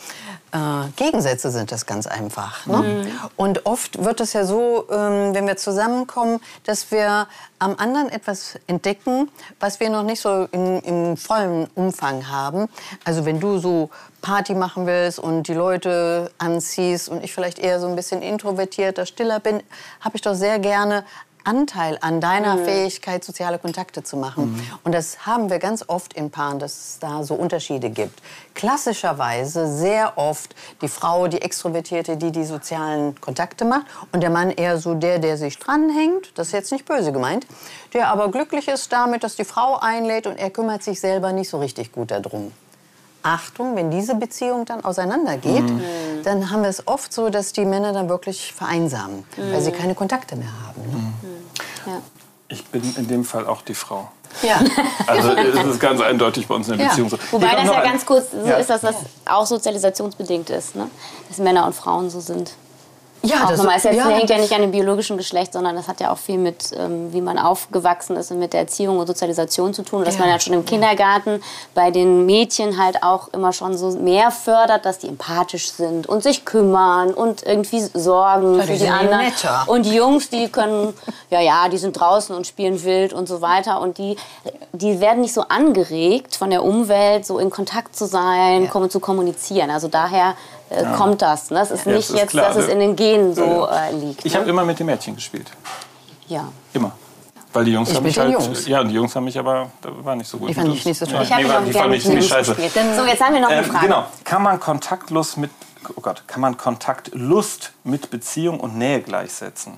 Äh, 0.51 0.57
Gegensätze 0.95 1.51
sind 1.51 1.72
das 1.72 1.86
ganz 1.86 2.07
einfach. 2.07 2.66
Ne? 2.66 3.07
Und 3.36 3.66
oft 3.66 4.04
wird 4.04 4.22
es 4.22 4.33
ja 4.33 4.45
so, 4.45 4.86
ähm, 4.89 5.33
wenn 5.36 5.45
wir 5.48 5.57
zusammenkommen, 5.57 6.39
dass 6.63 6.92
wir 6.92 7.27
am 7.60 7.75
anderen 7.77 8.10
etwas 8.10 8.57
entdecken, 8.68 9.30
was 9.60 9.80
wir 9.80 9.89
noch 9.89 10.04
nicht 10.04 10.22
so 10.22 10.48
in, 10.51 10.80
im 10.81 11.18
vollen 11.18 11.68
Umfang 11.75 12.30
haben. 12.30 12.68
Also 13.04 13.25
wenn 13.25 13.39
du 13.39 13.57
so 13.60 13.89
Party 14.25 14.56
machen 14.56 14.88
willst 14.88 15.19
und 15.19 15.44
die 15.44 15.54
Leute 15.54 16.31
anziehst 16.39 17.10
und 17.10 17.24
ich 17.24 17.31
vielleicht 17.31 17.60
eher 17.60 17.80
so 17.80 17.88
ein 17.88 17.95
bisschen 17.95 18.24
introvertierter, 18.24 19.06
stiller 19.06 19.39
bin, 19.39 19.62
habe 20.01 20.16
ich 20.16 20.24
doch 20.24 20.33
sehr 20.33 20.57
gerne 20.57 21.06
Anteil 21.44 22.00
an 22.01 22.22
deiner 22.22 22.57
Fähigkeit, 22.57 23.24
soziale 23.24 23.60
Kontakte 23.60 24.01
zu 24.01 24.18
machen. 24.18 24.60
Und 24.83 24.95
das 24.95 25.27
haben 25.27 25.51
wir 25.51 25.60
ganz 25.60 25.86
oft 25.88 26.13
in 26.13 26.31
Paaren, 26.31 26.57
dass 26.57 26.72
es 26.74 27.00
da 27.00 27.24
so 27.24 27.36
Unterschiede 27.36 27.92
gibt. 27.92 28.19
Klassischerweise 28.56 29.72
sehr 29.72 30.18
oft 30.18 30.56
die 30.81 30.88
Frau, 30.88 31.27
die 31.27 31.44
Extrovertierte, 31.44 32.18
die 32.18 32.31
die 32.31 32.45
sozialen 32.45 33.22
Kontakte 33.22 33.63
macht 33.63 33.86
und 34.12 34.22
der 34.22 34.31
Mann 34.31 34.50
eher 34.50 34.80
so 34.80 34.95
der, 34.95 35.19
der 35.19 35.38
sich 35.38 35.60
dranhängt, 35.60 36.31
das 36.33 36.48
ist 36.48 36.54
jetzt 36.54 36.72
nicht 36.72 36.86
böse 36.86 37.12
gemeint, 37.12 37.45
der 37.94 38.07
aber 38.07 38.31
glücklich 38.31 38.68
ist 38.69 38.92
damit, 38.92 39.24
dass 39.24 39.36
die 39.36 39.45
Frau 39.45 39.77
einlädt 39.80 40.25
und 40.25 40.38
er 40.39 40.50
kümmert 40.50 40.81
sich 40.81 41.00
selber 41.00 41.31
nicht 41.31 41.50
so 41.50 41.60
richtig 41.60 41.92
gut 41.92 42.10
darum. 42.10 42.51
Achtung, 43.25 43.75
wenn 43.75 43.89
diese 43.89 44.13
Beziehung 44.16 44.66
dann 44.66 44.86
auseinandergeht, 44.86 45.63
dann 46.24 46.51
haben 46.51 46.62
wir 46.62 46.69
es 46.69 46.88
oft 46.88 47.12
so, 47.12 47.30
dass 47.30 47.54
die 47.54 47.66
Männer 47.66 47.92
dann 47.92 48.07
wirklich 48.07 48.54
vereinsamen, 48.54 49.24
weil 49.36 49.62
sie 49.62 49.72
keine 49.72 49.95
Kontakte 49.95 50.36
mehr 50.36 50.50
haben. 50.68 50.81
Ne? 50.81 51.92
Ja. 51.94 52.01
Ich 52.48 52.63
bin 52.68 52.83
in 52.95 53.07
dem 53.07 53.25
Fall 53.25 53.48
auch 53.48 53.63
die 53.63 53.74
Frau. 53.74 54.10
Ja. 54.44 54.60
Also 55.07 55.30
es 55.31 55.66
ist 55.66 55.80
ganz 55.80 56.01
eindeutig 56.01 56.48
bei 56.48 56.56
uns 56.56 56.68
in 56.68 56.77
der 56.77 56.86
Ja. 56.86 56.89
Beziehung 56.89 57.10
so. 57.10 57.18
Wobei 57.31 57.56
das 57.56 57.66
ja 57.66 57.81
ganz 57.81 58.06
kurz 58.06 58.31
so 58.31 58.45
Ja. 58.48 58.57
ist, 58.57 58.69
dass 58.69 58.81
das 58.81 58.95
auch 59.25 59.45
sozialisationsbedingt 59.45 60.50
ist, 60.51 60.75
ne? 60.75 60.88
dass 61.27 61.38
Männer 61.39 61.66
und 61.66 61.74
Frauen 61.74 62.10
so 62.10 62.19
sind. 62.19 62.54
Ja, 63.30 63.44
auch 63.45 63.50
das- 63.50 63.57
nochmal, 63.60 63.77
ist 63.77 63.86
jetzt, 63.86 63.95
ja, 63.98 64.07
hängt 64.07 64.30
ja 64.30 64.38
nicht 64.38 64.54
an 64.54 64.62
dem 64.62 64.72
biologischen 64.72 65.18
Geschlecht, 65.18 65.54
sondern 65.54 65.75
das 65.75 65.88
hat 65.88 66.00
ja 66.00 66.12
auch 66.12 66.18
viel 66.18 66.38
mit, 66.38 66.72
ähm, 66.77 67.12
wie 67.13 67.22
man 67.22 67.38
aufgewachsen 67.38 68.16
ist 68.16 68.31
und 68.31 68.39
mit 68.39 68.54
der 68.54 68.62
Erziehung 68.62 69.00
und 69.00 69.07
Sozialisation 69.07 69.74
zu 69.74 69.83
tun. 69.83 70.04
Dass 70.06 70.16
Ja. 70.16 70.22
man 70.22 70.30
ja 70.30 70.39
schon 70.39 70.54
im 70.54 70.66
Kindergarten 70.66 71.42
bei 71.74 71.92
den 71.92 72.25
Mädchen 72.25 72.81
halt 72.81 73.04
auch 73.04 73.30
immer 73.33 73.54
schon 73.54 73.77
so 73.77 73.92
mehr 73.92 74.31
fördert, 74.31 74.86
dass 74.86 75.00
die 75.00 75.07
empathisch 75.07 75.72
sind 75.72 76.07
und 76.07 76.24
sich 76.24 76.45
kümmern 76.45 77.13
und 77.13 77.44
irgendwie 77.44 77.81
sorgen 77.94 78.57
Ja, 78.60 78.63
für 78.63 78.74
die 78.77 78.88
anderen. 78.89 79.25
netter. 79.25 79.63
Und 79.68 79.86
die 79.86 79.95
Jungs, 79.95 80.30
die 80.30 80.50
können, 80.50 80.94
ja, 81.30 81.42
ja, 81.42 81.69
die 81.69 81.77
sind 81.77 82.00
draußen 82.00 82.36
und 82.36 82.48
spielen 82.48 82.83
wild 82.83 83.13
und 83.13 83.27
so 83.27 83.42
weiter. 83.42 83.81
Und 83.81 83.98
die, 83.98 84.16
die 84.74 85.00
werden 85.00 85.22
nicht 85.22 85.33
so 85.33 85.42
angeregt 85.42 86.36
von 86.36 86.50
der 86.50 86.63
Umwelt, 86.63 87.25
so 87.25 87.39
in 87.39 87.50
Kontakt 87.50 87.95
zu 87.95 88.06
sein, 88.06 88.69
kommen 88.69 88.89
zu 88.89 89.00
kommunizieren. 89.00 89.69
Also 89.72 89.88
daher 89.88 90.36
äh, 90.75 90.86
kommt 90.98 91.22
das. 91.22 91.50
Ne? 91.51 91.60
Das 91.60 91.72
ist 91.72 91.86
Ja, 91.86 91.92
nicht 91.94 92.10
das 92.10 92.16
ist 92.16 92.19
jetzt, 92.22 92.30
klar, 92.31 92.48
dass 92.50 92.57
es 92.57 92.68
ne? 92.68 92.74
in 92.74 92.80
den 92.80 92.95
Genen 92.95 93.33
so 93.36 93.44
Ja, 93.44 93.88
äh, 93.88 93.92
liegt. 93.94 94.25
Ich 94.25 94.33
ne? 94.33 94.39
habe 94.39 94.50
immer 94.50 94.63
mit 94.66 94.77
den 94.80 94.86
Mädchen 94.86 95.16
gespielt. 95.16 95.50
ja. 96.27 96.48
Immer. 96.74 96.92
Weil 97.54 97.63
die 97.63 97.72
Jungs 97.72 97.89
Ich 97.89 97.95
haben 97.95 98.04
mich 98.04 98.19
halt. 98.19 98.33
Jungs. 98.33 98.68
Ja, 98.68 98.81
und 98.81 98.89
die 98.89 98.95
Jungs 98.95 99.16
haben 99.16 99.24
mich 99.24 99.39
aber. 99.39 99.69
Da 99.81 99.89
war 100.04 100.13
nicht 100.18 100.27
so 100.30 100.38
gut. 100.38 100.50
Die 100.50 100.54
fand 100.54 100.68
uns. 100.68 100.77
ich 100.80 100.86
nicht 100.86 100.98
so 101.00 101.06
toll. 101.06 101.16
Ja, 101.16 101.22
Ich 101.24 101.31
habe 101.31 101.44
nee, 101.44 101.48
mich 101.48 101.66
die 101.68 101.72
gerne 101.72 101.80
fand 101.83 101.89
mit 101.92 102.01
ich 102.04 102.06
Jungs 102.13 102.27
scheiße. 102.27 102.54
gespielt. 102.56 102.86
So, 102.98 103.06
jetzt 103.06 103.24
haben 103.24 103.33
wir 103.33 103.39
noch 103.42 103.50
eine 103.50 103.60
Ähm, 103.60 103.66
Frage. 103.72 103.86
genau. 103.86 104.06
Kann 104.25 104.42
man 104.44 104.60
Kontaktlust 104.60 105.38
mit. 105.38 105.51
Oh 105.95 106.01
Gott, 106.01 106.24
kann 106.27 106.42
man 106.42 106.57
Kontaktlust 106.57 107.72
mit 107.86 108.10
Beziehung 108.12 108.60
und 108.60 108.77
Nähe 108.77 109.00
gleichsetzen? 109.01 109.77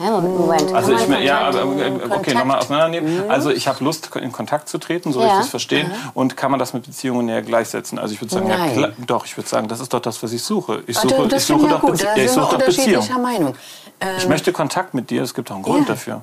Ja, 0.00 0.18
Moment. 0.20 0.72
Also 0.74 0.92
Kann 0.92 1.02
ich 1.02 1.08
man 1.08 1.18
mir, 1.18 1.24
ja, 1.26 1.50
äh, 1.50 1.90
okay, 2.10 2.32
nochmal 2.34 2.58
auseinandernehmen. 2.58 3.30
Also 3.30 3.50
ich 3.50 3.68
habe 3.68 3.84
Lust, 3.84 4.10
in 4.16 4.32
Kontakt 4.32 4.68
zu 4.68 4.78
treten, 4.78 5.12
so 5.12 5.20
Ja. 5.20 5.26
ich 5.26 5.32
das 5.34 5.48
verstehe. 5.48 5.90
Und 6.14 6.36
kann 6.36 6.50
man 6.50 6.58
das 6.58 6.72
mit 6.72 6.84
Beziehung 6.86 7.18
und 7.18 7.26
Nähe 7.26 7.42
gleichsetzen? 7.42 7.98
Also 7.98 8.14
ich 8.14 8.20
würde 8.22 8.32
sagen, 8.34 8.48
ja, 8.48 8.56
Nein. 8.56 8.72
klar, 8.72 8.90
doch, 9.06 9.26
ich 9.26 9.36
würde 9.36 9.48
sagen, 9.48 9.68
das 9.68 9.80
ist 9.80 9.92
doch 9.92 10.00
das, 10.00 10.22
was 10.22 10.32
ich 10.32 10.42
suche. 10.42 10.82
Ich 10.86 10.96
Ah, 10.96 11.02
suche, 11.02 11.28
das 11.28 11.42
ich 11.42 11.48
suche 11.48 11.58
ich 11.58 11.64
ja 11.66 11.70
doch, 11.72 11.80
gut. 11.82 11.90
Bezie 11.92 12.04
Da 12.06 12.16
ja, 12.16 12.24
ich 12.24 12.30
suche 12.30 12.56
doch 12.58 12.64
Beziehung. 12.66 13.06
Meinung. 13.22 13.54
Ähm, 14.00 14.08
Ich 14.16 14.26
möchte 14.28 14.52
Kontakt 14.52 14.94
mit 14.94 15.10
dir, 15.10 15.22
es 15.22 15.34
gibt 15.34 15.50
auch 15.50 15.56
einen 15.56 15.64
Grund 15.64 15.86
Ja. 15.88 15.94
dafür. 15.94 16.22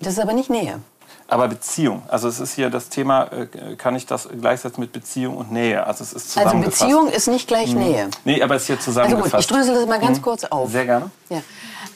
das 0.00 0.12
ist 0.14 0.20
aber 0.20 0.32
nicht 0.32 0.48
Nähe. 0.50 0.78
Aber 1.26 1.48
Beziehung, 1.48 2.02
also 2.08 2.28
es 2.28 2.38
ist 2.38 2.52
hier 2.54 2.68
das 2.68 2.90
Thema, 2.90 3.24
äh, 3.32 3.74
kann 3.76 3.96
ich 3.96 4.04
das 4.04 4.28
gleichsetzen 4.40 4.80
mit 4.82 4.92
Beziehung 4.92 5.38
und 5.38 5.50
Nähe? 5.50 5.84
Also 5.86 6.04
es 6.04 6.12
ist 6.12 6.36
Also 6.36 6.50
zusammengefasst. 6.50 6.80
Beziehung 6.82 7.08
ist 7.08 7.26
nicht 7.28 7.48
gleich 7.48 7.74
Nähe. 7.74 8.08
Nee, 8.24 8.42
aber 8.42 8.56
es 8.56 8.62
ist 8.62 8.66
hier 8.66 8.76
Also 8.76 8.90
zusammengefasst. 8.90 9.32
gut, 9.32 9.40
ich 9.40 9.46
drösel 9.46 9.74
das 9.74 9.86
mal 9.88 9.98
ganz 10.00 10.20
kurz 10.20 10.44
auf. 10.44 10.70
Sehr 10.70 10.84
gerne. 10.84 11.10
Ja. 11.30 11.40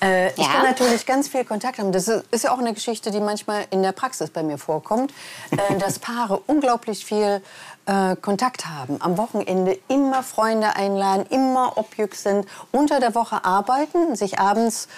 Äh, 0.00 0.30
ich 0.32 0.38
Ja. 0.38 0.52
kann 0.52 0.62
natürlich 0.62 1.06
ganz 1.06 1.28
viel 1.28 1.44
Kontakt 1.44 1.78
haben. 1.78 1.92
Das 1.92 2.08
ist, 2.08 2.24
ist 2.30 2.44
ja 2.44 2.52
auch 2.52 2.58
eine 2.58 2.72
Geschichte, 2.74 3.10
die 3.10 3.20
manchmal 3.20 3.66
in 3.70 3.82
der 3.82 3.92
Praxis 3.92 4.30
bei 4.30 4.42
mir 4.42 4.58
vorkommt, 4.58 5.12
äh, 5.50 5.76
dass 5.78 5.98
Paare 5.98 6.40
unglaublich 6.46 7.04
viel 7.04 7.42
äh, 7.86 8.16
Kontakt 8.16 8.66
haben. 8.66 9.00
Am 9.00 9.16
Wochenende 9.16 9.78
immer 9.88 10.22
Freunde 10.22 10.76
einladen, 10.76 11.26
immer 11.30 11.76
Objück 11.76 12.14
sind, 12.14 12.46
unter 12.70 13.00
der 13.00 13.14
Woche 13.14 13.44
arbeiten, 13.44 14.14
sich 14.16 14.38
abends 14.38 14.88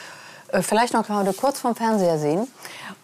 äh, 0.53 0.63
vielleicht 0.63 0.93
noch 0.95 1.07
gerade 1.07 1.33
kurz 1.33 1.61
vom 1.61 1.75
Fernseher 1.77 2.19
sehen. 2.19 2.47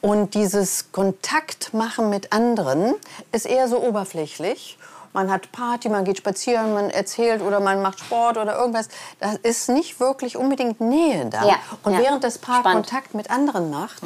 Und 0.01 0.35
dieses 0.35 0.93
Kontakt 0.93 1.73
machen 1.73 2.11
mit 2.11 2.33
anderen 2.33 2.95
ist 3.33 3.47
eher 3.47 3.69
so 3.69 3.81
oberflächlich. 3.83 4.79
Man 5.17 5.31
hat 5.31 5.51
Party, 5.51 5.89
man 5.89 6.05
geht 6.05 6.19
spazieren, 6.19 6.75
man 6.75 6.91
erzählt 6.91 7.41
oder 7.41 7.59
man 7.59 7.81
macht 7.81 8.01
Sport 8.01 8.37
oder 8.37 8.59
irgendwas. 8.59 8.89
Da 9.19 9.33
ist 9.43 9.71
nicht 9.71 9.99
wirklich 9.99 10.37
unbedingt 10.37 10.79
Nähe 10.79 11.25
da. 11.25 11.43
Ja, 11.47 11.55
Und 11.85 11.95
ja. 11.95 12.01
während 12.01 12.23
das 12.23 12.37
Paar 12.37 12.61
Spannend. 12.61 12.87
Kontakt 12.87 13.15
mit 13.15 13.31
anderen 13.31 13.71
macht, 13.71 14.03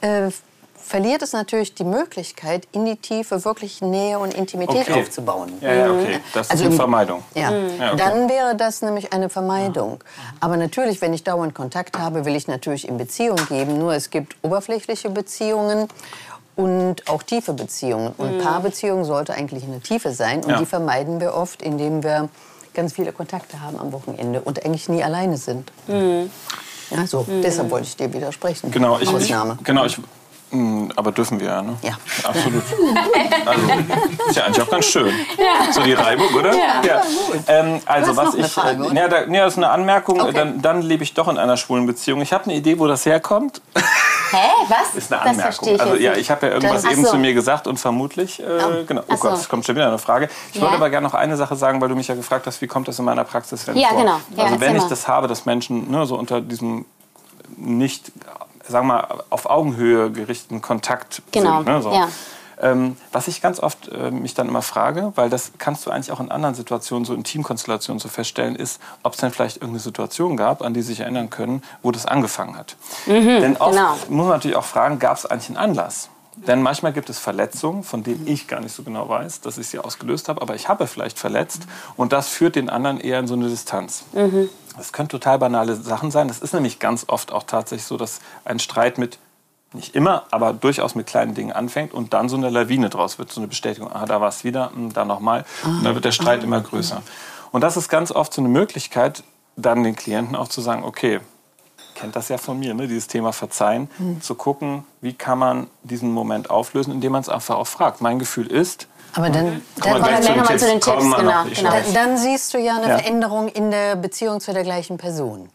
äh, 0.00 0.30
verliert 0.74 1.22
es 1.22 1.32
natürlich 1.32 1.74
die 1.74 1.84
Möglichkeit, 1.84 2.66
in 2.72 2.86
die 2.86 2.96
Tiefe 2.96 3.44
wirklich 3.44 3.82
Nähe 3.82 4.18
und 4.18 4.34
Intimität 4.34 4.88
Okay. 4.88 5.00
aufzubauen. 5.02 5.52
Ja, 5.60 5.74
ja, 5.74 5.90
okay. 5.92 6.18
Das 6.34 6.46
ist 6.46 6.50
Also 6.50 6.64
eine 6.64 6.74
Vermeidung. 6.74 7.22
Ja. 7.34 7.50
Ja, 7.52 7.92
okay. 7.92 7.96
dann 7.96 8.28
wäre 8.28 8.56
das 8.56 8.82
nämlich 8.82 9.12
eine 9.12 9.28
Vermeidung. 9.28 10.02
Aber 10.40 10.56
natürlich, 10.56 11.00
wenn 11.02 11.14
ich 11.14 11.22
dauernd 11.22 11.54
Kontakt 11.54 11.98
habe, 11.98 12.24
will 12.24 12.34
ich 12.34 12.48
natürlich 12.48 12.88
in 12.88 12.96
Beziehung 12.98 13.36
geben. 13.48 13.78
Nur 13.78 13.92
es 13.94 14.10
gibt 14.10 14.34
oberflächliche 14.42 15.10
Beziehungen 15.10 15.86
und 16.58 17.08
auch 17.08 17.22
tiefe 17.22 17.52
Beziehungen. 17.52 18.12
Und 18.18 18.40
Paarbeziehung 18.42 19.04
sollte 19.04 19.32
eigentlich 19.32 19.62
eine 19.62 19.78
Tiefe 19.80 20.12
sein. 20.12 20.42
Und 20.42 20.50
Ja. 20.50 20.58
die 20.58 20.66
vermeiden 20.66 21.20
wir 21.20 21.34
oft, 21.34 21.62
indem 21.62 22.02
wir 22.02 22.28
ganz 22.74 22.92
viele 22.94 23.12
Kontakte 23.12 23.60
haben 23.62 23.78
am 23.78 23.92
Wochenende 23.92 24.40
und 24.40 24.64
eigentlich 24.66 24.88
nie 24.88 25.02
alleine 25.04 25.36
sind. 25.36 25.70
Ja, 25.86 27.06
so. 27.06 27.24
Deshalb 27.44 27.70
wollte 27.70 27.86
ich 27.86 27.96
dir 27.96 28.12
widersprechen. 28.12 28.72
Genau, 28.72 28.96
ich, 28.96 29.02
ich, 29.02 29.14
Ausnahme. 29.14 29.56
genau, 29.62 29.84
ich, 29.84 29.98
mh, 30.50 30.88
aber 30.96 31.12
dürfen 31.12 31.38
wir 31.38 31.46
ja, 31.46 31.62
ne? 31.62 31.76
Ja. 31.82 31.92
Absolut. 32.24 32.64
Also, 33.46 33.62
ist 34.28 34.36
ja 34.36 34.44
eigentlich 34.44 34.62
auch 34.62 34.70
ganz 34.70 34.84
schön. 34.86 35.12
So 35.70 35.80
die 35.82 35.92
Reibung, 35.92 36.34
oder? 36.34 36.52
Ja. 36.54 37.02
Ähm, 37.46 37.80
also, 37.86 38.16
was 38.16 38.34
ich. 38.34 38.46
Frage, 38.46 38.84
äh, 38.84 38.94
ja, 38.94 39.08
da, 39.08 39.24
ja, 39.26 39.44
das 39.44 39.52
ist 39.54 39.58
eine 39.58 39.70
Anmerkung. 39.70 40.20
Okay. 40.20 40.32
Dann, 40.32 40.60
dann 40.60 40.82
lebe 40.82 41.02
ich 41.04 41.14
doch 41.14 41.28
in 41.28 41.38
einer 41.38 41.56
schwulen 41.56 41.86
Beziehung. 41.86 42.20
Ich 42.20 42.32
habe 42.32 42.44
eine 42.44 42.54
Idee, 42.54 42.78
wo 42.78 42.86
das 42.88 43.06
herkommt. 43.06 43.62
Hä? 44.30 44.48
Was? 44.68 44.94
Ist 44.94 45.12
eine 45.12 45.22
Anmerkung. 45.22 45.68
ich 45.74 45.80
also 45.80 45.94
ja, 45.94 46.14
ich 46.14 46.30
habe 46.30 46.46
ja 46.46 46.52
irgendwas 46.54 46.84
Ach 46.86 46.90
eben 46.92 47.04
so. 47.04 47.10
zu 47.12 47.18
mir 47.18 47.34
gesagt 47.34 47.66
und 47.66 47.78
vermutlich, 47.78 48.40
äh, 48.40 48.84
genau. 48.86 49.02
Oh 49.02 49.04
Ach 49.12 49.16
so. 49.16 49.28
Gott, 49.28 49.38
es 49.38 49.48
kommt 49.48 49.64
schon 49.64 49.74
wieder 49.76 49.88
eine 49.88 49.98
Frage. 49.98 50.28
Ich 50.50 50.56
Ja. 50.56 50.62
wollte 50.62 50.76
aber 50.76 50.90
gerne 50.90 51.06
noch 51.06 51.14
eine 51.14 51.36
Sache 51.36 51.56
sagen, 51.56 51.80
weil 51.80 51.88
du 51.88 51.94
mich 51.96 52.08
ja 52.08 52.14
gefragt 52.14 52.46
hast, 52.46 52.60
wie 52.60 52.66
kommt 52.66 52.88
das 52.88 52.98
in 52.98 53.04
meiner 53.04 53.24
Praxis 53.24 53.64
denn 53.64 53.76
Ja, 53.76 53.88
vor? 53.88 53.98
genau. 54.00 54.20
Ja, 54.36 54.44
also 54.44 54.60
wenn 54.60 54.76
ich 54.76 54.82
mal. 54.82 54.88
das 54.88 55.08
habe, 55.08 55.28
dass 55.28 55.46
Menschen 55.46 55.90
ne, 55.90 56.04
so 56.06 56.16
unter 56.18 56.40
diesem 56.40 56.84
nicht, 57.56 58.12
sagen 58.68 58.86
wir 58.86 58.94
mal, 58.94 59.24
auf 59.30 59.48
Augenhöhe 59.48 60.10
gerichteten 60.10 60.60
Kontakt 60.62 61.22
Genau, 61.32 61.58
sind. 61.58 61.68
Ne, 61.68 61.82
so. 61.82 61.92
ja. 61.92 62.08
Ähm, 62.60 62.96
was 63.12 63.28
ich 63.28 63.40
ganz 63.40 63.60
oft 63.60 63.88
äh, 63.88 64.10
mich 64.10 64.34
dann 64.34 64.48
immer 64.48 64.62
frage, 64.62 65.12
weil 65.14 65.30
das 65.30 65.52
kannst 65.58 65.86
du 65.86 65.90
eigentlich 65.90 66.10
auch 66.10 66.20
in 66.20 66.30
anderen 66.30 66.54
Situationen, 66.54 67.04
so 67.04 67.14
in 67.14 67.24
Teamkonstellationen 67.24 68.00
so 68.00 68.08
feststellen, 68.08 68.56
ist, 68.56 68.80
ob 69.02 69.14
es 69.14 69.20
dann 69.20 69.30
vielleicht 69.30 69.56
irgendeine 69.56 69.80
Situation 69.80 70.36
gab, 70.36 70.62
an 70.62 70.74
die 70.74 70.82
sie 70.82 70.88
sich 70.88 71.00
erinnern 71.00 71.30
können, 71.30 71.62
wo 71.82 71.92
das 71.92 72.06
angefangen 72.06 72.56
hat. 72.56 72.76
Mhm, 73.06 73.40
Denn 73.40 73.56
oft 73.56 73.72
genau. 73.72 73.92
muss 74.08 74.26
man 74.26 74.28
natürlich 74.28 74.56
auch 74.56 74.64
fragen, 74.64 74.98
gab 74.98 75.16
es 75.16 75.26
eigentlich 75.26 75.48
einen 75.48 75.58
Anlass? 75.58 76.08
Denn 76.46 76.62
manchmal 76.62 76.92
gibt 76.92 77.10
es 77.10 77.18
Verletzungen, 77.18 77.82
von 77.82 78.02
denen 78.02 78.26
ich 78.26 78.46
gar 78.46 78.60
nicht 78.60 78.74
so 78.74 78.82
genau 78.82 79.08
weiß, 79.08 79.40
dass 79.40 79.58
ich 79.58 79.68
sie 79.68 79.78
ausgelöst 79.78 80.28
habe, 80.28 80.40
aber 80.40 80.54
ich 80.54 80.68
habe 80.68 80.86
vielleicht 80.86 81.18
verletzt 81.18 81.62
und 81.96 82.12
das 82.12 82.28
führt 82.28 82.56
den 82.56 82.70
anderen 82.70 83.00
eher 83.00 83.18
in 83.18 83.26
so 83.26 83.34
eine 83.34 83.48
Distanz. 83.48 84.04
Mhm. 84.12 84.48
Das 84.76 84.92
können 84.92 85.08
total 85.08 85.38
banale 85.38 85.74
Sachen 85.74 86.12
sein. 86.12 86.28
Das 86.28 86.38
ist 86.38 86.54
nämlich 86.54 86.78
ganz 86.78 87.06
oft 87.08 87.32
auch 87.32 87.42
tatsächlich 87.42 87.86
so, 87.86 87.96
dass 87.96 88.20
ein 88.44 88.60
Streit 88.60 88.98
mit 88.98 89.18
nicht 89.72 89.94
immer, 89.94 90.24
aber 90.30 90.52
durchaus 90.52 90.94
mit 90.94 91.06
kleinen 91.06 91.34
Dingen 91.34 91.52
anfängt 91.52 91.92
und 91.92 92.14
dann 92.14 92.28
so 92.28 92.36
eine 92.36 92.50
Lawine 92.50 92.88
draus 92.88 93.18
wird, 93.18 93.30
so 93.30 93.40
eine 93.40 93.48
Bestätigung, 93.48 93.92
ah, 93.92 94.06
da 94.06 94.20
war 94.20 94.28
es 94.28 94.44
wieder, 94.44 94.70
hm, 94.74 94.92
da 94.92 95.04
nochmal. 95.04 95.44
Und 95.64 95.84
dann 95.84 95.94
wird 95.94 96.04
der 96.04 96.12
Streit 96.12 96.42
immer 96.42 96.60
größer. 96.60 97.02
Und 97.52 97.60
das 97.62 97.76
ist 97.76 97.88
ganz 97.88 98.10
oft 98.10 98.32
so 98.32 98.40
eine 98.40 98.48
Möglichkeit, 98.48 99.22
dann 99.56 99.82
den 99.82 99.96
Klienten 99.96 100.36
auch 100.36 100.48
zu 100.48 100.60
sagen, 100.60 100.84
okay, 100.84 101.20
kennt 101.94 102.14
das 102.16 102.28
ja 102.28 102.38
von 102.38 102.58
mir, 102.58 102.74
ne, 102.74 102.86
dieses 102.86 103.08
Thema 103.08 103.32
Verzeihen, 103.32 103.90
mhm. 103.98 104.20
zu 104.22 104.34
gucken, 104.36 104.84
wie 105.00 105.12
kann 105.12 105.38
man 105.38 105.66
diesen 105.82 106.12
Moment 106.12 106.48
auflösen, 106.48 106.92
indem 106.92 107.12
man 107.12 107.22
es 107.22 107.28
einfach 107.28 107.56
auch 107.56 107.66
fragt. 107.66 108.00
Mein 108.00 108.18
Gefühl 108.18 108.46
ist, 108.46 108.86
aber 109.14 109.30
dann, 109.30 109.62
dann, 109.82 110.02
dann, 110.02 110.22
zu 110.22 110.32
den 110.32 110.44
Tipps, 110.44 110.60
zu 110.60 110.66
den 110.66 110.80
Tipps 110.80 111.02
genau, 111.02 111.44
genau. 111.44 111.70
Dann, 111.70 111.94
dann, 111.94 112.18
siehst 112.18 112.54
du 112.54 112.58
ja 112.58 112.76
eine 112.76 112.88
ja. 112.88 112.98
Veränderung 112.98 113.48
in 113.48 113.70
der 113.70 113.96
Beziehung 113.96 114.40
zu 114.40 114.52
der 114.52 114.64
gleichen 114.64 114.98
Person. 114.98 115.48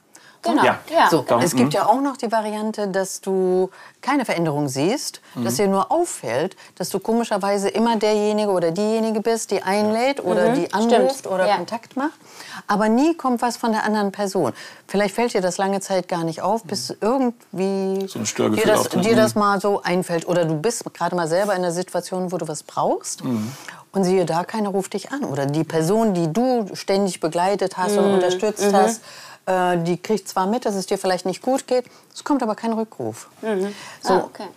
Genau. 0.44 0.64
Ja. 0.64 0.80
ja. 0.90 1.10
So, 1.10 1.26
es 1.42 1.56
gibt 1.56 1.74
ja 1.74 1.86
auch 1.88 2.02
noch 2.02 2.18
die 2.18 2.32
Variante, 2.32 2.88
dass 2.90 3.22
du 3.22 3.70
keine 4.02 4.26
Veränderung 4.26 4.68
siehst, 4.68 5.22
mhm. 5.36 5.46
dass 5.46 5.56
dir 5.56 5.68
nur 5.68 5.92
auffällt, 5.92 6.58
dass 6.76 6.90
du 6.90 7.00
komischerweise 7.00 7.70
immer 7.70 7.96
derjenige 7.96 8.52
oder 8.52 8.72
diejenige 8.72 9.22
bist, 9.22 9.52
die 9.52 9.64
einlädt 9.64 10.24
oder 10.24 10.50
mhm. 10.50 10.56
die 10.56 10.74
anruft 10.74 11.20
Stimmt. 11.20 11.34
oder 11.34 11.48
ja. 11.48 11.56
Kontakt 11.56 11.96
macht. 11.96 12.20
Aber 12.68 12.90
nie 12.90 13.16
kommt 13.16 13.42
was 13.42 13.58
von 13.58 13.72
der 13.72 13.84
anderen 13.86 14.12
Person. 14.12 14.54
Vielleicht 14.88 15.16
fällt 15.16 15.34
dir 15.34 15.42
das 15.42 15.58
lange 15.58 15.80
Zeit 15.80 16.08
gar 16.08 16.24
nicht 16.24 16.42
auf, 16.42 16.64
bis 16.64 16.90
mhm. 16.90 16.96
irgendwie 17.02 18.08
so 18.08 18.20
dir, 18.50 18.66
das, 18.66 18.90
dir 18.90 19.16
das 19.16 19.36
mal 19.36 19.62
so 19.62 19.82
einfällt. 19.82 20.28
Oder 20.28 20.46
du 20.46 20.56
bist 20.56 20.84
gerade 20.94 21.16
mal 21.16 21.28
selber 21.28 21.56
in 21.56 21.62
der 21.62 21.72
Situation, 21.72 22.32
wo 22.32 22.38
du 22.38 22.48
was 22.48 22.64
brauchst. 22.64 23.24
Mhm. 23.24 23.52
Und 23.94 24.04
siehe 24.04 24.26
da, 24.26 24.44
keiner 24.44 24.70
ruft 24.70 24.94
dich 24.94 25.12
an. 25.12 25.24
Oder 25.24 25.46
die 25.46 25.64
Person, 25.64 26.14
die 26.14 26.34
du 26.34 26.68
ständig 26.74 27.20
begleitet 27.20 27.78
hast 27.78 27.96
und 27.96 28.08
mhm. 28.08 28.16
unterstützt 28.16 28.72
mhm. 28.72 28.76
hast, 28.76 29.02
äh, 29.46 29.78
die 29.78 29.98
kriegt 29.98 30.28
zwar 30.28 30.48
mit, 30.48 30.66
dass 30.66 30.76
es 30.76 30.86
dir 30.86 30.98
vielleicht 30.98 31.26
nicht 31.26 31.42
gut 31.42 31.68
geht, 31.68 31.86
es 32.14 32.24
kommt 32.24 32.44
aber 32.44 32.56
kein 32.56 32.74
Rückruf. 32.74 33.30
Mhm. 33.42 33.74
So. 34.02 34.14
Ah, 34.14 34.24
okay. 34.26 34.48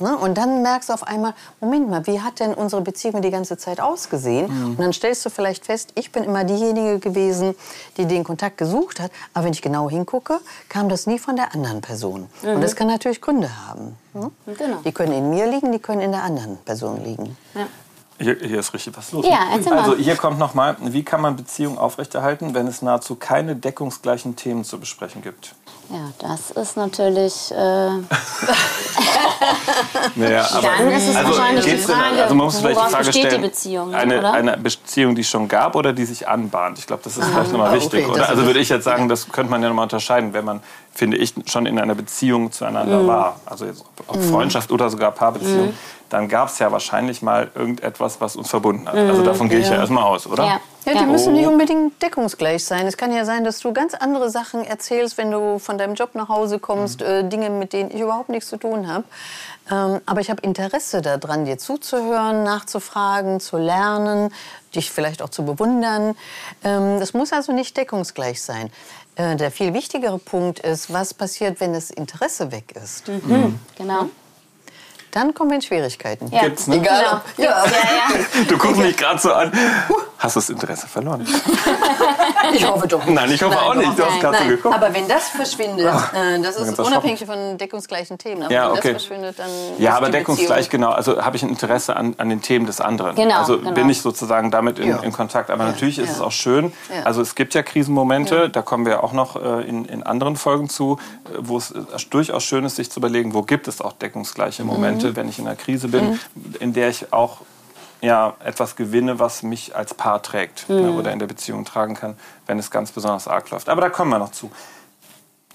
Ne? 0.00 0.16
Und 0.16 0.38
dann 0.38 0.62
merkst 0.62 0.88
du 0.88 0.94
auf 0.94 1.06
einmal, 1.06 1.34
Moment 1.60 1.90
mal, 1.90 2.06
wie 2.06 2.20
hat 2.20 2.40
denn 2.40 2.54
unsere 2.54 2.80
Beziehung 2.82 3.20
die 3.20 3.30
ganze 3.30 3.58
Zeit 3.58 3.80
ausgesehen? 3.80 4.46
Mhm. 4.46 4.70
Und 4.70 4.80
dann 4.80 4.92
stellst 4.92 5.24
du 5.26 5.30
vielleicht 5.30 5.66
fest, 5.66 5.92
ich 5.94 6.10
bin 6.10 6.24
immer 6.24 6.44
diejenige 6.44 6.98
gewesen, 6.98 7.54
die 7.96 8.06
den 8.06 8.24
Kontakt 8.24 8.56
gesucht 8.56 8.98
hat. 8.98 9.10
Aber 9.34 9.44
wenn 9.44 9.52
ich 9.52 9.62
genau 9.62 9.90
hingucke, 9.90 10.40
kam 10.68 10.88
das 10.88 11.06
nie 11.06 11.18
von 11.18 11.36
der 11.36 11.54
anderen 11.54 11.82
Person. 11.82 12.28
Mhm. 12.42 12.48
Und 12.48 12.60
das 12.62 12.76
kann 12.76 12.86
natürlich 12.86 13.20
Gründe 13.20 13.50
haben. 13.66 13.96
Ne? 14.14 14.30
Genau. 14.46 14.78
Die 14.84 14.92
können 14.92 15.12
in 15.12 15.30
mir 15.30 15.46
liegen, 15.46 15.70
die 15.70 15.78
können 15.78 16.00
in 16.00 16.12
der 16.12 16.22
anderen 16.22 16.56
Person 16.58 17.04
liegen. 17.04 17.36
Ja. 17.54 17.66
Hier, 18.22 18.36
hier, 18.38 18.58
ist 18.58 18.74
richtig 18.74 18.94
was 18.98 19.12
los. 19.12 19.24
Ja, 19.26 19.46
erzähl 19.50 19.72
also 19.72 19.96
hier 19.96 20.14
kommt 20.14 20.38
noch 20.38 20.52
mal, 20.52 20.76
wie 20.80 21.02
kann 21.02 21.22
man 21.22 21.36
Beziehungen 21.36 21.78
aufrechterhalten, 21.78 22.52
wenn 22.52 22.66
es 22.66 22.82
nahezu 22.82 23.14
keine 23.14 23.56
deckungsgleichen 23.56 24.36
Themen 24.36 24.62
zu 24.62 24.78
besprechen 24.78 25.22
gibt? 25.22 25.54
Ja, 25.88 26.12
das 26.18 26.50
ist 26.50 26.76
natürlich. 26.76 27.50
Äh 27.50 27.54
naja, 30.14 30.46
aber 30.52 30.68
Dann 30.78 30.92
ist 30.92 31.08
es 31.08 31.16
also 31.16 31.30
wahrscheinlich 31.30 31.64
die 31.64 31.78
Frage, 31.78 32.10
denn, 32.10 32.20
also 32.20 32.34
man 32.34 32.44
muss 32.44 32.58
vielleicht 32.58 32.80
die 32.80 32.90
Frage 32.92 33.12
stellen, 33.12 33.42
die 33.42 33.48
Beziehung, 33.48 33.94
eine, 33.94 34.18
oder? 34.18 34.32
eine 34.34 34.56
Beziehung, 34.58 35.14
die 35.14 35.22
es 35.22 35.28
schon 35.28 35.48
gab 35.48 35.74
oder 35.74 35.92
die 35.94 36.04
sich 36.04 36.28
anbahnt. 36.28 36.78
Ich 36.78 36.86
glaube, 36.86 37.02
das 37.02 37.16
ist 37.16 37.24
ah, 37.24 37.28
vielleicht 37.32 37.52
nochmal 37.52 37.72
wichtig. 37.72 38.04
Okay, 38.04 38.14
oder? 38.14 38.28
Also 38.28 38.44
würde 38.44 38.60
ich 38.60 38.68
jetzt 38.68 38.84
sagen, 38.84 39.08
das 39.08 39.30
könnte 39.30 39.50
man 39.50 39.62
ja 39.62 39.68
nochmal 39.68 39.84
unterscheiden, 39.84 40.32
wenn 40.32 40.44
man, 40.44 40.60
finde 40.92 41.16
ich, 41.16 41.34
schon 41.46 41.66
in 41.66 41.78
einer 41.78 41.94
Beziehung 41.94 42.52
zueinander 42.52 43.02
mm. 43.02 43.06
war. 43.06 43.40
Also 43.46 43.66
jetzt 43.66 43.84
ob 44.06 44.16
mm. 44.16 44.22
Freundschaft 44.22 44.72
oder 44.72 44.90
sogar 44.90 45.12
Paarbeziehung. 45.12 45.68
Mm 45.68 46.00
dann 46.10 46.28
gab 46.28 46.48
es 46.48 46.58
ja 46.58 46.70
wahrscheinlich 46.70 47.22
mal 47.22 47.50
irgendetwas, 47.54 48.20
was 48.20 48.36
uns 48.36 48.50
verbunden 48.50 48.86
hat. 48.88 48.96
Also 48.96 49.22
davon 49.22 49.48
gehe 49.48 49.60
ich 49.60 49.66
ja, 49.66 49.74
ja 49.74 49.80
erstmal 49.80 50.04
aus, 50.04 50.26
oder? 50.26 50.44
Ja. 50.44 50.60
Ja, 50.86 50.94
die 50.94 51.04
müssen 51.04 51.34
nicht 51.34 51.46
unbedingt 51.46 52.00
deckungsgleich 52.02 52.64
sein. 52.64 52.86
Es 52.86 52.96
kann 52.96 53.12
ja 53.12 53.26
sein, 53.26 53.44
dass 53.44 53.58
du 53.58 53.72
ganz 53.74 53.92
andere 53.92 54.30
Sachen 54.30 54.64
erzählst, 54.64 55.18
wenn 55.18 55.30
du 55.30 55.58
von 55.58 55.76
deinem 55.76 55.94
Job 55.94 56.14
nach 56.14 56.30
Hause 56.30 56.58
kommst, 56.58 57.00
mhm. 57.00 57.06
äh, 57.06 57.22
Dinge, 57.24 57.50
mit 57.50 57.74
denen 57.74 57.90
ich 57.90 58.00
überhaupt 58.00 58.30
nichts 58.30 58.48
zu 58.48 58.56
tun 58.56 58.88
habe. 58.88 59.04
Ähm, 59.70 60.00
aber 60.06 60.20
ich 60.22 60.30
habe 60.30 60.40
Interesse 60.40 61.02
daran, 61.02 61.44
dir 61.44 61.58
zuzuhören, 61.58 62.44
nachzufragen, 62.44 63.40
zu 63.40 63.58
lernen, 63.58 64.32
dich 64.74 64.90
vielleicht 64.90 65.20
auch 65.20 65.28
zu 65.28 65.44
bewundern. 65.44 66.16
Ähm, 66.64 66.98
das 66.98 67.12
muss 67.12 67.32
also 67.34 67.52
nicht 67.52 67.76
deckungsgleich 67.76 68.40
sein. 68.40 68.70
Äh, 69.20 69.36
der 69.36 69.50
viel 69.50 69.74
wichtigere 69.74 70.18
Punkt 70.18 70.60
ist, 70.60 70.90
was 70.90 71.12
passiert, 71.12 71.60
wenn 71.60 71.74
das 71.74 71.90
Interesse 71.90 72.52
weg 72.52 72.72
ist. 72.82 73.06
Mhm. 73.06 73.20
Mhm. 73.26 73.58
Genau. 73.76 74.08
Dann 75.10 75.34
kommen 75.34 75.50
wir 75.50 75.56
in 75.56 75.62
Schwierigkeiten. 75.62 76.28
Ja. 76.30 76.42
Gibt's, 76.42 76.66
ne? 76.66 76.76
Egal. 76.76 77.22
Genau. 77.36 77.48
Ja. 77.50 77.64
Ja, 77.64 77.70
ja. 77.70 78.44
Du 78.48 78.58
guckst 78.58 78.80
mich 78.80 78.96
gerade 78.96 79.18
so 79.18 79.32
an. 79.32 79.52
Hast 80.18 80.36
du 80.36 80.40
das 80.40 80.50
Interesse 80.50 80.86
verloren? 80.86 81.26
ich 82.52 82.66
hoffe 82.66 82.86
doch 82.86 83.02
nicht. 83.06 83.14
Nein, 83.14 83.32
ich 83.32 83.42
hoffe 83.42 83.54
Nein, 83.54 83.64
auch 83.64 83.74
nicht. 83.74 83.98
Du 83.98 84.04
hast 84.04 84.20
gerade 84.20 84.38
so 84.38 84.44
geguckt. 84.44 84.74
Aber 84.74 84.92
wenn 84.92 85.08
das 85.08 85.28
verschwindet, 85.30 85.86
äh, 85.86 86.38
das 86.42 86.56
ist 86.56 86.78
unabhängig 86.78 87.24
von 87.24 87.56
deckungsgleichen 87.56 88.18
Themen. 88.18 88.42
Aber 88.42 88.52
ja, 88.52 88.64
wenn 88.64 88.78
okay. 88.78 88.92
das 88.92 89.04
verschwindet, 89.04 89.38
dann 89.38 89.48
Ja, 89.78 89.96
aber 89.96 90.10
deckungsgleich, 90.10 90.68
genau. 90.68 90.90
Also 90.90 91.22
habe 91.22 91.36
ich 91.36 91.42
ein 91.42 91.48
Interesse 91.48 91.96
an, 91.96 92.14
an 92.18 92.28
den 92.28 92.42
Themen 92.42 92.66
des 92.66 92.82
anderen. 92.82 93.16
Genau, 93.16 93.38
also 93.38 93.58
genau. 93.58 93.72
bin 93.72 93.88
ich 93.88 94.02
sozusagen 94.02 94.50
damit 94.50 94.78
in, 94.78 94.94
in 94.98 95.12
Kontakt. 95.12 95.50
Aber 95.50 95.64
natürlich 95.64 95.98
ist 95.98 96.10
es 96.10 96.20
auch 96.20 96.32
schön. 96.32 96.72
Also 97.04 97.22
es 97.22 97.34
gibt 97.34 97.54
ja 97.54 97.62
Krisenmomente, 97.62 98.50
da 98.50 98.60
kommen 98.60 98.84
wir 98.84 99.02
auch 99.02 99.14
noch 99.14 99.36
äh, 99.36 99.66
in, 99.66 99.86
in 99.86 100.02
anderen 100.02 100.36
Folgen 100.36 100.68
zu, 100.68 100.98
äh, 101.24 101.38
wo 101.38 101.56
es 101.56 101.72
durchaus 102.10 102.44
schön 102.44 102.64
ist, 102.64 102.76
sich 102.76 102.90
zu 102.90 103.00
überlegen, 103.00 103.32
wo 103.32 103.40
gibt 103.42 103.68
es 103.68 103.80
auch 103.80 103.92
deckungsgleiche 103.92 104.64
Momente, 104.64 104.99
mhm. 104.99 104.99
Wenn 105.16 105.28
ich 105.28 105.38
in 105.38 105.46
einer 105.46 105.56
Krise 105.56 105.88
bin, 105.88 106.10
mhm. 106.10 106.18
in 106.60 106.72
der 106.72 106.88
ich 106.88 107.12
auch 107.12 107.38
ja, 108.00 108.34
etwas 108.44 108.76
gewinne, 108.76 109.18
was 109.18 109.42
mich 109.42 109.76
als 109.76 109.94
Paar 109.94 110.22
trägt 110.22 110.68
ne, 110.68 110.76
mhm. 110.76 110.82
ne, 110.82 110.92
oder 110.92 111.12
in 111.12 111.18
der 111.18 111.26
Beziehung 111.26 111.64
tragen 111.64 111.94
kann, 111.94 112.16
wenn 112.46 112.58
es 112.58 112.70
ganz 112.70 112.92
besonders 112.92 113.28
arg 113.28 113.50
läuft. 113.50 113.68
Aber 113.68 113.80
da 113.80 113.90
kommen 113.90 114.10
wir 114.10 114.18
noch 114.18 114.32
zu. 114.32 114.50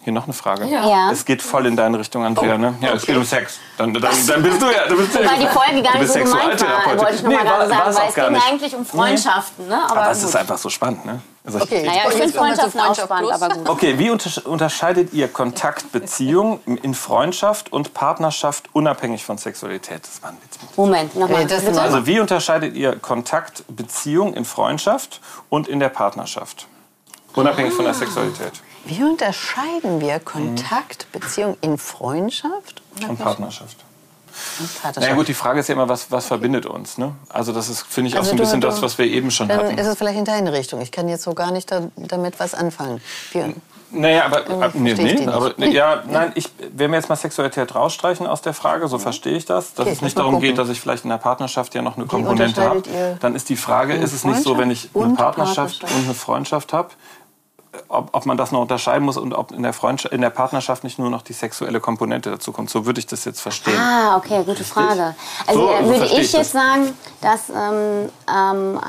Hier 0.04 0.14
noch 0.14 0.26
eine 0.26 0.34
Frage. 0.34 0.68
Ja. 0.68 1.12
Es 1.12 1.26
geht 1.26 1.42
voll 1.42 1.66
in 1.66 1.76
deine 1.76 1.98
Richtung, 1.98 2.24
Andrea. 2.24 2.54
Oh, 2.54 2.58
ne? 2.60 2.76
Ja, 2.80 2.90
okay. 2.90 2.98
es 2.98 3.06
geht 3.08 3.18
um 3.18 3.26
Sex. 3.26 3.58
Dann, 3.76 3.92
dann, 3.92 4.04
dann 4.04 4.44
bist 4.44 4.62
du 4.62 4.68
ja. 4.68 4.88
Du 4.88 4.98
bist 4.98 5.16
Wobei 5.16 5.36
die 5.40 5.48
Folge 5.48 5.82
gar 5.82 5.98
nicht 5.98 6.14
so 6.14 6.20
gemeint 6.20 6.62
war, 6.62 6.98
wollte 7.00 7.16
ich 7.16 7.24
noch 7.24 7.30
nee, 7.30 7.36
mal 7.38 7.44
gerade 7.44 7.68
sagen, 7.68 7.96
weil 7.96 8.10
es 8.10 8.14
ging 8.14 8.52
eigentlich 8.52 8.76
um 8.76 8.86
Freundschaften. 8.86 9.68
Ne? 9.68 9.84
Aber, 9.84 10.02
aber 10.02 10.12
es 10.12 10.22
ist 10.22 10.36
einfach 10.36 10.60
so 10.60 10.70
spannend. 10.70 11.08
Ne? 11.08 11.22
Also 11.46 11.62
okay. 11.62 11.86
Naja, 11.86 12.04
ich 12.08 12.16
finde 12.16 12.34
Freundschaften 12.34 12.82
auch 12.82 12.96
spannend, 12.96 13.32
aber 13.32 13.50
gut. 13.50 13.70
Okay, 13.70 14.00
wie 14.00 14.10
unterscheidet 14.10 15.14
ihr 15.14 15.28
Kontaktbeziehung 15.28 16.60
in 16.66 16.96
Freundschaft 16.96 17.72
und 17.72 17.94
Partnerschaft 17.94 18.70
unabhängig 18.74 19.24
von 19.24 19.38
Sexualität? 19.38 20.02
Das 20.04 20.24
war 20.24 20.32
ein 20.32 20.38
Witz. 20.42 20.58
Moment, 20.76 21.16
nochmal. 21.16 21.48
Hey, 21.48 21.78
also 21.78 22.08
wie 22.08 22.20
unterscheidet 22.20 22.76
ihr 22.76 22.96
Kontaktbeziehung 22.96 24.34
in 24.34 24.44
Freundschaft 24.44 25.22
und 25.50 25.68
in 25.68 25.80
der 25.80 25.90
Partnerschaft? 25.90 26.68
Unabhängig 27.36 27.74
ah. 27.74 27.76
von 27.76 27.86
der 27.86 27.94
Sexualität. 27.94 28.54
Wie 28.86 29.04
unterscheiden 29.04 30.02
wir 30.02 30.20
Kontakt, 30.20 31.12
Beziehung 31.12 31.58
in 31.62 31.78
Freundschaft 31.78 32.82
und 33.08 33.18
Partnerschaft? 33.18 33.78
Na 34.96 35.08
ja, 35.08 35.14
gut, 35.14 35.28
die 35.28 35.34
Frage 35.34 35.60
ist 35.60 35.70
ja 35.70 35.74
immer, 35.74 35.90
was, 35.90 36.12
was 36.12 36.26
verbindet 36.26 36.66
uns? 36.66 36.98
Ne? 36.98 37.14
Also 37.30 37.52
das 37.52 37.70
ist, 37.70 37.86
finde 37.88 38.10
ich, 38.10 38.16
auch 38.16 38.20
also 38.20 38.32
so 38.32 38.36
ein 38.36 38.40
bisschen 38.40 38.62
du, 38.62 38.68
das, 38.68 38.82
was 38.82 38.98
wir 38.98 39.06
eben 39.06 39.32
schon 39.32 39.48
dann 39.48 39.58
hatten. 39.58 39.70
Dann 39.70 39.78
ist 39.78 39.88
es 39.88 39.98
vielleicht 39.98 40.18
in 40.18 40.26
deine 40.26 40.54
Richtung. 40.54 40.82
Ich 40.82 40.92
kann 40.92 41.08
jetzt 41.08 41.24
so 41.24 41.34
gar 41.34 41.52
nicht 41.52 41.72
da, 41.72 41.90
damit 41.96 42.40
was 42.40 42.54
anfangen. 42.54 43.02
Wir, 43.32 43.54
naja, 43.92 44.26
aber, 44.26 44.64
ab, 44.64 44.72
nee, 44.74 44.94
nee, 44.94 45.28
aber 45.28 45.58
ja, 45.66 46.04
nein, 46.10 46.32
ich, 46.36 46.50
wenn 46.76 46.92
wir 46.92 46.98
jetzt 46.98 47.08
mal 47.08 47.16
Sexualität 47.16 47.76
rausstreichen 47.76 48.28
aus 48.28 48.42
der 48.42 48.54
Frage, 48.54 48.88
so 48.88 48.98
verstehe 48.98 49.38
ich 49.38 49.46
das, 49.46 49.74
dass 49.74 49.86
okay, 49.86 49.96
es 49.96 50.02
nicht 50.02 50.18
darum 50.18 50.42
geht, 50.42 50.58
dass 50.58 50.70
ich 50.70 50.82
vielleicht 50.82 51.04
in 51.04 51.10
der 51.10 51.18
Partnerschaft 51.18 51.74
ja 51.76 51.82
noch 51.82 51.96
eine 51.96 52.06
Komponente 52.06 52.62
habe, 52.62 52.84
dann 53.20 53.36
ist 53.36 53.50
die 53.50 53.56
Frage, 53.56 53.94
ist 53.94 54.14
es 54.14 54.24
nicht 54.26 54.42
so, 54.42 54.58
wenn 54.58 54.72
ich 54.72 54.90
eine 54.94 55.14
Partnerschaft, 55.14 55.82
Partnerschaft 55.82 55.84
und 55.84 56.06
eine 56.06 56.14
Freundschaft 56.14 56.74
habe, 56.74 56.90
ob, 57.88 58.10
ob 58.14 58.26
man 58.26 58.38
das 58.38 58.52
noch 58.52 58.62
unterscheiden 58.62 59.06
muss 59.06 59.18
und 59.18 59.34
ob 59.34 59.52
in 59.52 59.64
der, 59.64 59.74
Freundschaft, 59.74 60.14
in 60.14 60.22
der 60.22 60.30
Partnerschaft 60.30 60.84
nicht 60.84 61.00
nur 61.00 61.10
noch 61.10 61.22
die 61.22 61.34
sexuelle 61.34 61.80
Komponente 61.80 62.32
dazu 62.32 62.52
kommt. 62.52 62.70
So 62.70 62.86
würde 62.86 63.00
ich 63.00 63.08
das 63.08 63.26
jetzt 63.26 63.42
verstehen. 63.42 63.78
Ah, 63.78 64.18
okay, 64.18 64.44
gute 64.46 64.64
Frage. 64.64 65.16
Also 65.48 65.62
so, 65.62 65.68
so 65.68 65.86
würde 65.86 66.06
ich, 66.06 66.20
ich 66.20 66.34
jetzt 66.34 66.52
sagen, 66.52 66.94
dass 67.22 67.50
ähm, 67.50 68.10
ähm, 68.30 68.80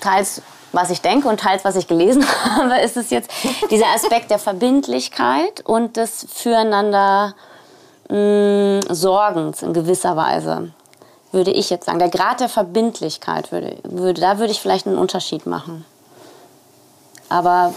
teils 0.00 0.42
was 0.72 0.90
ich 0.90 1.00
denke 1.00 1.28
und 1.28 1.40
teils 1.40 1.64
was 1.64 1.76
ich 1.76 1.86
gelesen 1.86 2.24
habe, 2.56 2.78
ist 2.80 2.98
es 2.98 3.10
jetzt 3.10 3.30
dieser 3.70 3.86
Aspekt 3.94 4.30
der 4.30 4.38
Verbindlichkeit 4.38 5.62
und 5.64 5.96
des 5.96 6.26
Füreinander 6.30 7.34
mh, 8.10 8.80
Sorgens 8.90 9.62
in 9.62 9.72
gewisser 9.72 10.16
Weise 10.16 10.72
würde 11.32 11.52
ich 11.52 11.70
jetzt 11.70 11.86
sagen. 11.86 11.98
Der 11.98 12.08
Grad 12.08 12.40
der 12.40 12.48
Verbindlichkeit 12.48 13.52
würde, 13.52 13.76
würde 13.84 14.20
da 14.20 14.38
würde 14.38 14.52
ich 14.52 14.60
vielleicht 14.60 14.86
einen 14.86 14.98
Unterschied 14.98 15.46
machen. 15.46 15.84
Aber 17.28 17.74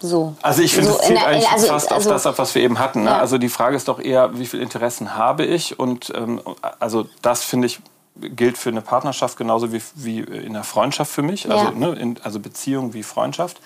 So. 0.00 0.34
Also 0.42 0.62
ich 0.62 0.74
finde, 0.74 0.90
so 0.90 0.98
es 0.98 1.06
zielt 1.06 1.18
der, 1.18 1.26
eigentlich 1.26 1.50
also, 1.50 1.66
fast 1.68 1.90
also, 1.92 2.10
auf 2.10 2.14
das 2.14 2.26
ab, 2.26 2.38
was 2.38 2.54
wir 2.54 2.62
eben 2.62 2.78
hatten. 2.78 3.04
Ne? 3.04 3.10
Ja. 3.10 3.18
Also 3.18 3.38
die 3.38 3.48
Frage 3.48 3.76
ist 3.76 3.88
doch 3.88 4.00
eher, 4.00 4.38
wie 4.38 4.46
viele 4.46 4.62
Interessen 4.62 5.16
habe 5.16 5.44
ich? 5.44 5.78
Und 5.78 6.12
ähm, 6.14 6.40
also 6.78 7.06
das 7.22 7.42
finde 7.42 7.66
ich 7.66 7.80
gilt 8.16 8.58
für 8.58 8.68
eine 8.70 8.80
Partnerschaft 8.80 9.36
genauso 9.36 9.72
wie, 9.72 9.82
wie 9.96 10.20
in 10.20 10.52
der 10.52 10.62
Freundschaft 10.64 11.10
für 11.10 11.22
mich. 11.22 11.50
Also, 11.50 11.64
Ja. 11.64 11.70
ne, 11.72 11.88
in, 11.98 12.16
also 12.22 12.38
Beziehung 12.38 12.94
wie 12.94 13.02
Freundschaft. 13.02 13.60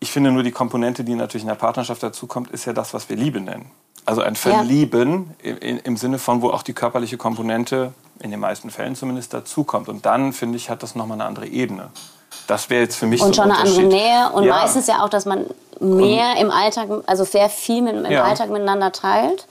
Ich 0.00 0.10
finde 0.10 0.32
nur 0.32 0.42
die 0.42 0.50
Komponente, 0.50 1.04
die 1.04 1.14
natürlich 1.14 1.44
in 1.44 1.48
der 1.48 1.54
Partnerschaft 1.54 2.02
dazukommt, 2.02 2.50
ist 2.50 2.64
ja 2.64 2.72
das, 2.72 2.92
was 2.92 3.08
wir 3.08 3.16
Liebe 3.16 3.40
nennen. 3.40 3.70
Also 4.04 4.20
ein 4.20 4.34
Verlieben 4.34 5.30
im, 5.42 5.58
im, 5.58 5.78
im 5.84 5.96
Sinne 5.96 6.18
von, 6.18 6.42
wo 6.42 6.50
auch 6.50 6.64
die 6.64 6.72
körperliche 6.72 7.16
Komponente 7.18 7.92
in 8.20 8.30
den 8.30 8.40
meisten 8.40 8.70
Fällen 8.70 8.94
zumindest 8.96 9.34
dazukommt. 9.34 9.88
Und 9.88 10.06
dann, 10.06 10.32
finde 10.32 10.56
ich, 10.56 10.70
hat 10.70 10.82
das 10.82 10.94
nochmal 10.94 11.16
eine 11.16 11.24
andere 11.26 11.46
Ebene. 11.46 11.90
Das 12.46 12.70
wäre 12.70 12.82
jetzt 12.82 12.96
für 12.96 13.06
mich 13.06 13.20
und 13.22 13.34
so 13.34 13.42
ein 13.42 13.48
schon 13.50 13.56
eine 13.56 13.68
andere. 13.68 13.82
Nähe 13.86 14.30
und 14.32 14.44
Ja. 14.44 14.54
meistens 14.56 14.86
ja 14.86 15.02
auch, 15.04 15.08
dass 15.08 15.24
man 15.26 15.46
mehr 15.80 16.36
im 16.38 16.50
Alltag, 16.50 16.88
also 17.06 17.24
sehr 17.24 17.48
viel 17.48 17.82
mit, 17.82 17.94
im 17.94 18.10
Ja. 18.10 18.24
Alltag 18.24 18.50
miteinander 18.50 18.92
teilt. 18.92 19.46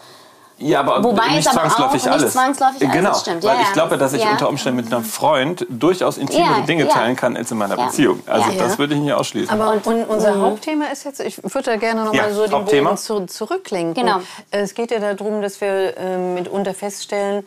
Ja, 0.58 0.82
aber 0.82 1.04
Wobei 1.04 1.30
nicht 1.30 1.40
es 1.40 1.48
aber 1.48 1.62
zwangsläufig 1.70 2.02
auch 2.02 2.06
nicht 2.06 2.14
alles. 2.22 2.34
zwangsläufig 2.34 2.82
alles, 2.84 2.94
genau, 2.94 3.10
das 3.10 3.22
stimmt. 3.22 3.44
weil 3.44 3.56
Ja, 3.56 3.62
ich 3.64 3.74
glaube, 3.74 3.98
dass 3.98 4.14
ich 4.14 4.24
ja. 4.24 4.30
unter 4.30 4.48
Umständen 4.48 4.84
mit 4.84 4.94
einem 4.94 5.04
Freund 5.04 5.66
durchaus 5.70 6.20
intimere 6.20 6.60
Ja, 6.60 6.66
Dinge 6.68 6.84
ja. 6.84 6.90
teilen 6.90 7.16
kann 7.16 7.36
als 7.36 7.50
in 7.50 7.58
meiner 7.58 7.76
Ja. 7.80 7.86
Beziehung. 7.88 8.20
Also 8.28 8.52
Ja. 8.52 8.58
das 8.64 8.78
würde 8.78 8.94
ich 8.94 9.00
nicht 9.00 9.12
ausschließen. 9.14 9.60
Aber 9.60 9.72
und, 9.74 9.88
unser 10.08 10.40
Hauptthema 10.40 10.86
ist 10.86 11.04
jetzt, 11.06 11.20
ich 11.20 11.42
würde 11.44 11.64
da 11.64 11.76
gerne 11.78 12.06
noch 12.06 12.14
Ja, 12.14 12.24
mal 12.24 12.34
so 12.34 12.44
den 12.44 12.52
Hauptthema. 12.52 12.90
Bogen 12.92 13.02
zu, 13.02 13.26
zurücklenken. 13.26 13.96
Genau. 14.06 14.20
Es 14.52 14.76
geht 14.76 14.92
ja 14.92 15.00
darum, 15.00 15.42
dass 15.42 15.60
wir 15.62 15.98
ähm, 15.98 16.36
mitunter 16.36 16.76
feststellen, 16.76 17.44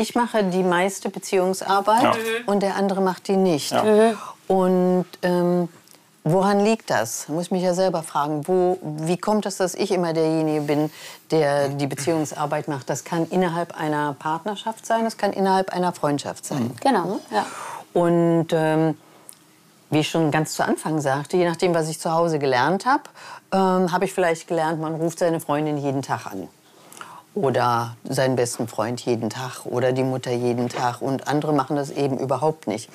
ich 0.00 0.14
mache 0.14 0.44
die 0.44 0.62
meiste 0.62 1.10
Beziehungsarbeit 1.10 2.02
Ja. 2.02 2.12
und 2.46 2.62
der 2.62 2.76
andere 2.76 3.00
macht 3.00 3.28
die 3.28 3.36
nicht. 3.36 3.70
Ja. 3.72 3.82
Mhm. 3.84 4.18
Und 4.48 5.06
ähm, 5.22 5.68
woran 6.24 6.60
liegt 6.60 6.90
das? 6.90 7.28
Muss 7.28 7.46
ich 7.46 7.50
mich 7.50 7.62
ja 7.62 7.74
selber 7.74 8.02
fragen. 8.02 8.46
Wo, 8.48 8.78
wie 8.82 9.16
kommt 9.16 9.46
es, 9.46 9.56
dass 9.58 9.74
ich 9.74 9.92
immer 9.92 10.12
derjenige 10.12 10.62
bin, 10.62 10.90
der 11.30 11.68
die 11.68 11.86
Beziehungsarbeit 11.86 12.66
macht? 12.68 12.90
Das 12.90 13.04
kann 13.04 13.26
innerhalb 13.28 13.78
einer 13.78 14.14
Partnerschaft 14.18 14.86
sein, 14.86 15.04
das 15.04 15.16
kann 15.16 15.32
innerhalb 15.32 15.70
einer 15.72 15.92
Freundschaft 15.92 16.44
sein. 16.44 16.74
Genau. 16.82 17.20
Ja. 17.30 17.46
Und 17.92 18.48
ähm, 18.52 18.96
wie 19.90 20.00
ich 20.00 20.08
schon 20.08 20.30
ganz 20.30 20.54
zu 20.54 20.64
Anfang 20.64 21.00
sagte, 21.00 21.36
je 21.36 21.48
nachdem, 21.48 21.74
was 21.74 21.88
ich 21.88 21.98
zu 21.98 22.12
Hause 22.12 22.38
gelernt 22.38 22.86
habe, 22.86 23.02
ähm, 23.52 23.92
habe 23.92 24.04
ich 24.04 24.12
vielleicht 24.12 24.46
gelernt, 24.46 24.80
man 24.80 24.94
ruft 24.94 25.18
seine 25.18 25.40
Freundin 25.40 25.76
jeden 25.76 26.02
Tag 26.02 26.26
an. 26.26 26.48
Oder 27.34 27.96
seinen 28.04 28.34
besten 28.34 28.66
Freund 28.66 29.00
jeden 29.02 29.30
Tag 29.30 29.64
oder 29.64 29.92
die 29.92 30.02
Mutter 30.02 30.32
jeden 30.32 30.68
Tag. 30.68 31.00
Und 31.00 31.28
andere 31.28 31.52
machen 31.52 31.76
das 31.76 31.90
eben 31.90 32.18
überhaupt 32.18 32.66
nicht. 32.66 32.90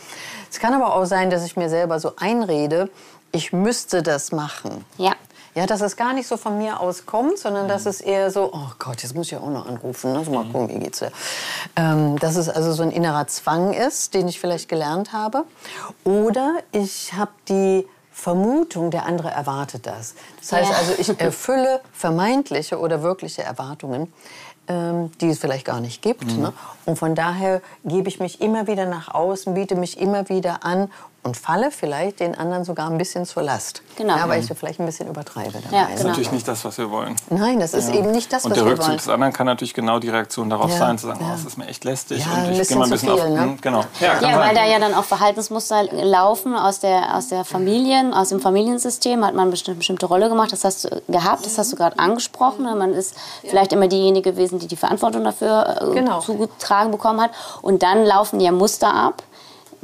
Es 0.51 0.59
kann 0.59 0.73
aber 0.73 0.93
auch 0.93 1.05
sein, 1.05 1.29
dass 1.29 1.45
ich 1.45 1.55
mir 1.55 1.69
selber 1.69 1.99
so 1.99 2.13
einrede, 2.17 2.89
ich 3.31 3.53
müsste 3.53 4.03
das 4.03 4.31
machen. 4.31 4.85
Ja. 4.97 5.13
Ja, 5.55 5.65
dass 5.65 5.79
es 5.79 5.95
gar 5.95 6.11
nicht 6.11 6.27
so 6.27 6.35
von 6.35 6.57
mir 6.57 6.81
aus 6.81 7.05
kommt, 7.05 7.37
sondern 7.37 7.69
dass 7.69 7.85
es 7.85 8.01
eher 8.01 8.29
so, 8.29 8.51
oh 8.53 8.71
Gott, 8.77 9.01
jetzt 9.03 9.15
muss 9.15 9.27
ich 9.27 9.31
ja 9.31 9.39
auch 9.39 9.49
noch 9.49 9.65
anrufen. 9.65 10.11
Ne? 10.11 10.21
So, 10.25 10.31
mal 10.31 10.43
gucken, 10.43 10.67
wie 10.67 10.79
geht's 10.79 10.99
dir? 10.99 11.13
Ähm, 11.77 12.19
dass 12.19 12.35
es 12.35 12.49
also 12.49 12.73
so 12.73 12.83
ein 12.83 12.91
innerer 12.91 13.25
Zwang 13.27 13.71
ist, 13.71 14.13
den 14.13 14.27
ich 14.27 14.37
vielleicht 14.37 14.67
gelernt 14.67 15.13
habe. 15.13 15.45
Oder 16.03 16.55
ich 16.73 17.13
habe 17.13 17.31
die 17.47 17.87
Vermutung, 18.15 18.91
der 18.91 19.05
andere 19.05 19.29
erwartet 19.29 19.85
das. 19.85 20.15
Das 20.39 20.53
heißt 20.53 20.71
Ja. 20.71 20.77
also, 20.77 20.93
ich 20.97 21.19
erfülle 21.19 21.81
vermeintliche 21.91 22.79
oder 22.79 23.03
wirkliche 23.03 23.43
Erwartungen, 23.43 24.11
ähm, 24.69 25.11
die 25.19 25.29
es 25.29 25.39
vielleicht 25.39 25.65
gar 25.65 25.81
nicht 25.81 26.01
gibt. 26.01 26.25
Ne? 26.37 26.53
Und 26.85 26.97
von 26.97 27.13
daher 27.13 27.61
gebe 27.83 28.07
ich 28.07 28.21
mich 28.21 28.39
immer 28.39 28.67
wieder 28.67 28.85
nach 28.85 29.13
außen, 29.13 29.53
biete 29.53 29.75
mich 29.75 29.99
immer 29.99 30.29
wieder 30.29 30.63
an 30.63 30.89
und 31.25 31.35
falle 31.35 31.71
vielleicht 31.71 32.19
den 32.19 32.37
anderen 32.37 32.63
sogar 32.63 32.89
ein 32.89 32.97
bisschen 32.97 33.25
zur 33.25 33.41
Last. 33.43 33.81
Genau. 33.97 34.15
Ja, 34.15 34.29
weil 34.29 34.39
ich 34.41 34.47
da 34.47 34.53
vielleicht 34.55 34.79
ein 34.79 34.85
bisschen 34.85 35.07
übertreibe 35.09 35.53
dabei. 35.59 35.75
Ja, 35.75 35.81
das 35.83 35.89
ist 35.91 35.97
genau. 35.97 36.09
natürlich 36.09 36.31
nicht 36.31 36.47
das, 36.47 36.63
was 36.63 36.77
wir 36.77 36.91
wollen. 36.91 37.15
Nein, 37.31 37.59
das 37.59 37.73
ist 37.73 37.89
eben 37.93 38.11
nicht 38.11 38.31
das, 38.31 38.45
Und 38.45 38.51
was 38.51 38.57
der 38.59 38.65
wir 38.65 38.71
Rückzug 38.73 38.87
wollen. 38.89 38.97
des 38.97 39.09
anderen 39.09 39.33
kann 39.33 39.47
natürlich 39.47 39.73
genau 39.73 39.97
die 39.99 40.09
Reaktion 40.09 40.49
darauf 40.49 40.69
Ja, 40.71 40.77
sein, 40.77 40.97
zu 40.99 41.07
sagen, 41.07 41.19
ja. 41.21 41.27
oh, 41.27 41.31
das 41.35 41.43
ist 41.45 41.57
mir 41.57 41.65
echt 41.67 41.83
lästig 41.83 42.23
Ja, 42.25 42.43
und 42.47 42.51
ich 42.53 42.67
gehe 42.67 42.77
mal 42.77 42.83
ein 42.85 42.89
bisschen 42.91 43.09
auf... 43.09 43.19
viel, 43.21 43.29
ne? 43.31 43.41
Hm, 43.41 43.57
Genau. 43.61 43.81
Ja, 43.99 44.13
Ja, 44.13 44.19
sein. 44.21 44.39
weil 44.39 44.55
da 44.55 44.65
ja 44.65 44.79
dann 44.79 44.93
auch 44.93 45.03
Verhaltensmuster 45.03 45.83
laufen 45.91 46.55
aus 46.55 46.79
der, 46.79 47.15
aus 47.15 47.27
der 47.29 47.43
Familien, 47.43 48.13
aus 48.13 48.29
dem 48.29 48.39
Familiensystem, 48.39 49.25
hat 49.25 49.33
man 49.33 49.49
bestimmt, 49.49 49.79
bestimmte 49.79 50.05
Rolle 50.05 50.29
gemacht. 50.29 50.51
Das 50.51 50.63
hast 50.63 50.85
du 50.85 51.01
gehabt, 51.07 51.45
das 51.45 51.57
hast 51.57 51.71
du 51.71 51.75
gerade 51.75 51.97
angesprochen. 51.97 52.63
Man 52.77 52.93
ist 52.93 53.15
vielleicht 53.41 53.73
immer 53.73 53.87
diejenige 53.87 54.31
gewesen, 54.31 54.59
die 54.59 54.67
die 54.67 54.75
Verantwortung 54.77 55.23
dafür 55.23 55.81
äh, 55.81 55.93
Genau. 55.95 56.19
zugetragen 56.19 56.91
bekommen 56.91 57.19
hat. 57.19 57.31
Und 57.63 57.81
dann 57.83 58.05
laufen 58.05 58.39
ja 58.39 58.51
Muster 58.51 58.93
ab. 58.93 59.23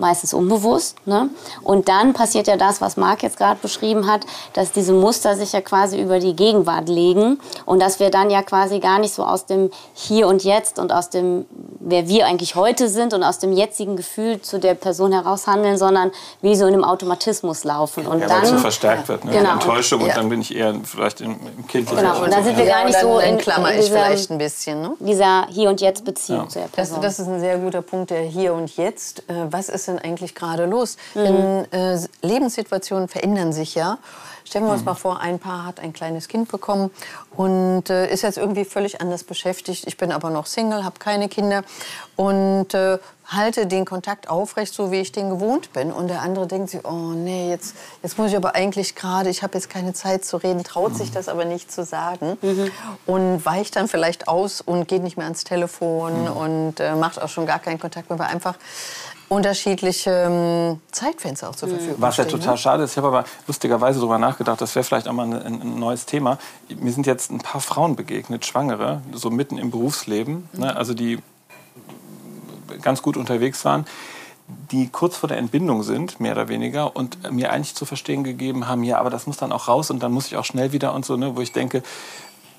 Meistens 0.02 0.34
unbewusst. 0.34 0.98
Ne? 1.06 1.30
Und 1.62 1.88
dann 1.88 2.14
passiert 2.14 2.48
ja 2.48 2.58
das, 2.58 2.82
was 2.82 2.98
Marc 2.98 3.22
jetzt 3.22 3.38
gerade 3.38 3.60
beschrieben 3.62 4.12
hat, 4.12 4.26
dass 4.54 4.72
diese 4.72 4.94
Muster 4.94 5.36
sich 5.36 5.52
ja 5.54 5.62
quasi 5.62 6.02
über 6.02 6.18
die 6.18 6.36
Gegenwart 6.36 6.90
legen 6.90 7.40
und 7.66 7.80
dass 7.80 8.00
wir 8.00 8.10
dann 8.10 8.32
ja 8.32 8.42
quasi 8.42 8.80
gar 8.80 8.98
nicht 8.98 9.14
so 9.14 9.24
aus 9.24 9.46
dem 9.46 9.70
Hier 9.94 10.28
und 10.28 10.44
Jetzt 10.44 10.80
und 10.80 10.92
aus 10.92 11.12
dem, 11.12 11.46
wer 11.80 12.08
wir 12.08 12.26
eigentlich 12.26 12.56
heute 12.56 12.90
sind 12.90 13.14
und 13.14 13.22
aus 13.24 13.38
dem 13.38 13.54
jetzigen 13.54 13.96
Gefühl 13.96 14.42
zu 14.42 14.60
der 14.60 14.74
Person 14.74 15.12
heraus 15.14 15.46
handeln, 15.46 15.78
sondern 15.78 16.12
wie 16.42 16.56
so 16.56 16.66
in 16.66 16.74
einem 16.74 16.84
Automatismus 16.84 17.64
laufen. 17.64 18.08
Und 18.08 18.22
Ja, 18.22 18.30
weil 18.30 18.42
es 18.42 18.48
so 18.50 18.54
dann, 18.56 18.62
verstärkt 18.62 19.08
wird, 19.08 19.24
ne? 19.24 19.32
Genau. 19.34 19.54
Enttäuschung 19.54 20.02
Ja. 20.02 20.08
und 20.08 20.18
dann 20.18 20.30
bin 20.30 20.42
ich 20.42 20.56
eher 20.56 20.74
vielleicht 20.84 21.22
im, 21.22 21.34
im 21.58 21.68
kindlichen. 21.68 22.04
Genau, 22.04 22.24
und 22.24 22.34
dann 22.34 22.44
sind 22.44 22.58
wir 22.58 22.66
gar 22.66 22.86
nicht 22.86 22.96
dann, 22.96 23.02
so 23.04 23.20
dann 23.20 23.30
in, 23.30 23.38
klammer 23.38 23.72
in 23.72 23.80
ich 23.80 23.86
dieser, 23.86 23.98
vielleicht 24.04 24.32
ein 24.32 24.38
bisschen. 24.40 24.82
Ne? 24.82 24.94
dieser 25.00 25.46
Hier- 25.50 25.70
und 25.70 25.80
Jetzt-Beziehung 25.80 26.40
Ja. 26.46 26.48
zu 26.50 26.58
der 26.58 26.68
Das, 26.70 26.72
Person. 26.90 27.02
das 27.04 27.20
ist 27.20 27.28
ein 27.28 27.40
sehr 27.40 27.60
guter 27.60 27.84
Punkt, 27.84 28.10
der 28.10 28.22
Hier 28.24 28.56
und 28.56 28.76
Jetzt. 28.78 29.20
Äh, 29.30 29.34
was 29.52 29.70
ist 29.70 29.91
denn 29.92 30.00
eigentlich 30.00 30.36
gerade 30.36 30.66
los? 30.66 30.98
Mhm. 31.14 31.24
Denn 31.24 31.72
äh, 31.72 32.00
Lebenssituationen 32.22 33.08
verändern 33.08 33.54
sich 33.54 33.76
ja. 33.76 33.98
Stellen 34.44 34.66
Mhm. 34.66 34.70
wir 34.70 34.74
uns 34.74 34.86
mal 34.86 34.96
vor, 34.96 35.20
ein 35.22 35.40
Paar 35.40 35.66
hat 35.66 35.80
ein 35.80 35.94
kleines 35.94 36.28
Kind 36.28 36.50
bekommen 36.50 36.90
und 37.38 37.90
äh, 37.90 38.12
ist 38.12 38.24
jetzt 38.24 38.38
irgendwie 38.38 38.66
völlig 38.66 39.00
anders 39.00 39.24
beschäftigt. 39.24 39.86
Ich 39.88 39.98
bin 39.98 40.12
aber 40.12 40.30
noch 40.30 40.46
Single, 40.46 40.84
habe 40.84 41.00
keine 41.00 41.30
Kinder 41.30 41.64
und 42.16 42.74
äh, 42.74 42.98
halte 43.28 43.66
den 43.66 43.86
Kontakt 43.86 44.30
aufrecht, 44.30 44.74
so 44.74 44.92
wie 44.92 45.00
ich 45.00 45.14
den 45.14 45.30
gewohnt 45.30 45.72
bin. 45.72 45.92
Und 45.94 46.10
der 46.10 46.22
andere 46.22 46.48
denkt 46.48 46.72
sich, 46.72 46.84
oh 46.84 47.14
nee, 47.14 47.50
jetzt, 47.50 47.76
jetzt 48.04 48.18
muss 48.18 48.32
ich 48.32 48.36
aber 48.36 48.56
eigentlich 48.56 48.96
gerade, 48.96 49.30
ich 49.30 49.42
habe 49.42 49.54
jetzt 49.54 49.70
keine 49.70 49.94
Zeit 49.94 50.26
zu 50.26 50.36
reden, 50.38 50.64
traut 50.66 50.98
sich 50.98 51.12
das 51.12 51.30
aber 51.30 51.46
nicht 51.46 51.72
zu 51.72 51.86
sagen 51.86 52.38
und 53.06 53.46
weicht 53.46 53.78
dann 53.78 53.88
vielleicht 53.88 54.28
aus 54.28 54.60
und 54.60 54.88
geht 54.88 55.02
nicht 55.04 55.16
mehr 55.16 55.28
ans 55.28 55.46
Telefon 55.46 56.28
und 56.28 56.80
äh, 56.82 56.96
macht 56.96 57.22
auch 57.22 57.30
schon 57.30 57.46
gar 57.46 57.60
keinen 57.60 57.80
Kontakt 57.80 58.10
mehr, 58.10 58.20
weil 58.20 58.28
einfach 58.28 58.56
unterschiedliche 59.32 60.12
ähm, 60.12 60.82
Zeitfenster 60.92 61.50
auch 61.50 61.56
zur 61.56 61.70
Verfügung 61.70 61.96
Was 62.00 62.18
ja 62.18 62.26
total 62.26 62.58
schade 62.58 62.84
ist. 62.84 62.92
Ich 62.92 62.98
habe 62.98 63.08
aber 63.08 63.24
lustigerweise 63.48 64.00
darüber 64.00 64.18
nachgedacht, 64.18 64.60
das 64.60 64.76
wäre 64.76 64.84
vielleicht 64.84 65.08
auch 65.08 65.14
mal 65.14 65.24
ein, 65.24 65.62
ein 65.62 65.80
neues 65.80 66.06
Thema. 66.06 66.38
Mir 66.68 66.92
sind 66.92 67.08
jetzt 67.08 67.32
ein 67.32 67.40
paar 67.40 67.62
Frauen 67.62 67.96
begegnet, 67.96 68.46
Schwangere, 68.46 69.02
so 69.14 69.30
mitten 69.30 69.58
im 69.58 69.72
Berufsleben, 69.72 70.50
ne, 70.52 70.76
also 70.76 70.94
die 70.94 71.20
ganz 72.82 73.02
gut 73.02 73.16
unterwegs 73.16 73.64
waren, 73.64 73.86
die 74.72 74.90
kurz 74.90 75.16
vor 75.16 75.30
der 75.30 75.38
Entbindung 75.38 75.84
sind, 75.84 76.20
mehr 76.20 76.34
oder 76.34 76.50
weniger, 76.50 76.94
und 76.98 77.32
mir 77.32 77.54
eigentlich 77.54 77.74
zu 77.74 77.86
verstehen 77.86 78.26
gegeben 78.26 78.68
haben, 78.68 78.84
ja, 78.84 78.98
aber 78.98 79.10
das 79.10 79.28
muss 79.28 79.38
dann 79.38 79.54
auch 79.54 79.70
raus 79.70 79.92
und 79.92 80.04
dann 80.04 80.12
muss 80.12 80.28
ich 80.28 80.36
auch 80.36 80.46
schnell 80.46 80.74
wieder 80.74 80.94
und 80.94 81.06
so, 81.06 81.16
ne, 81.16 81.38
wo 81.38 81.42
ich 81.42 81.54
denke, 81.54 81.84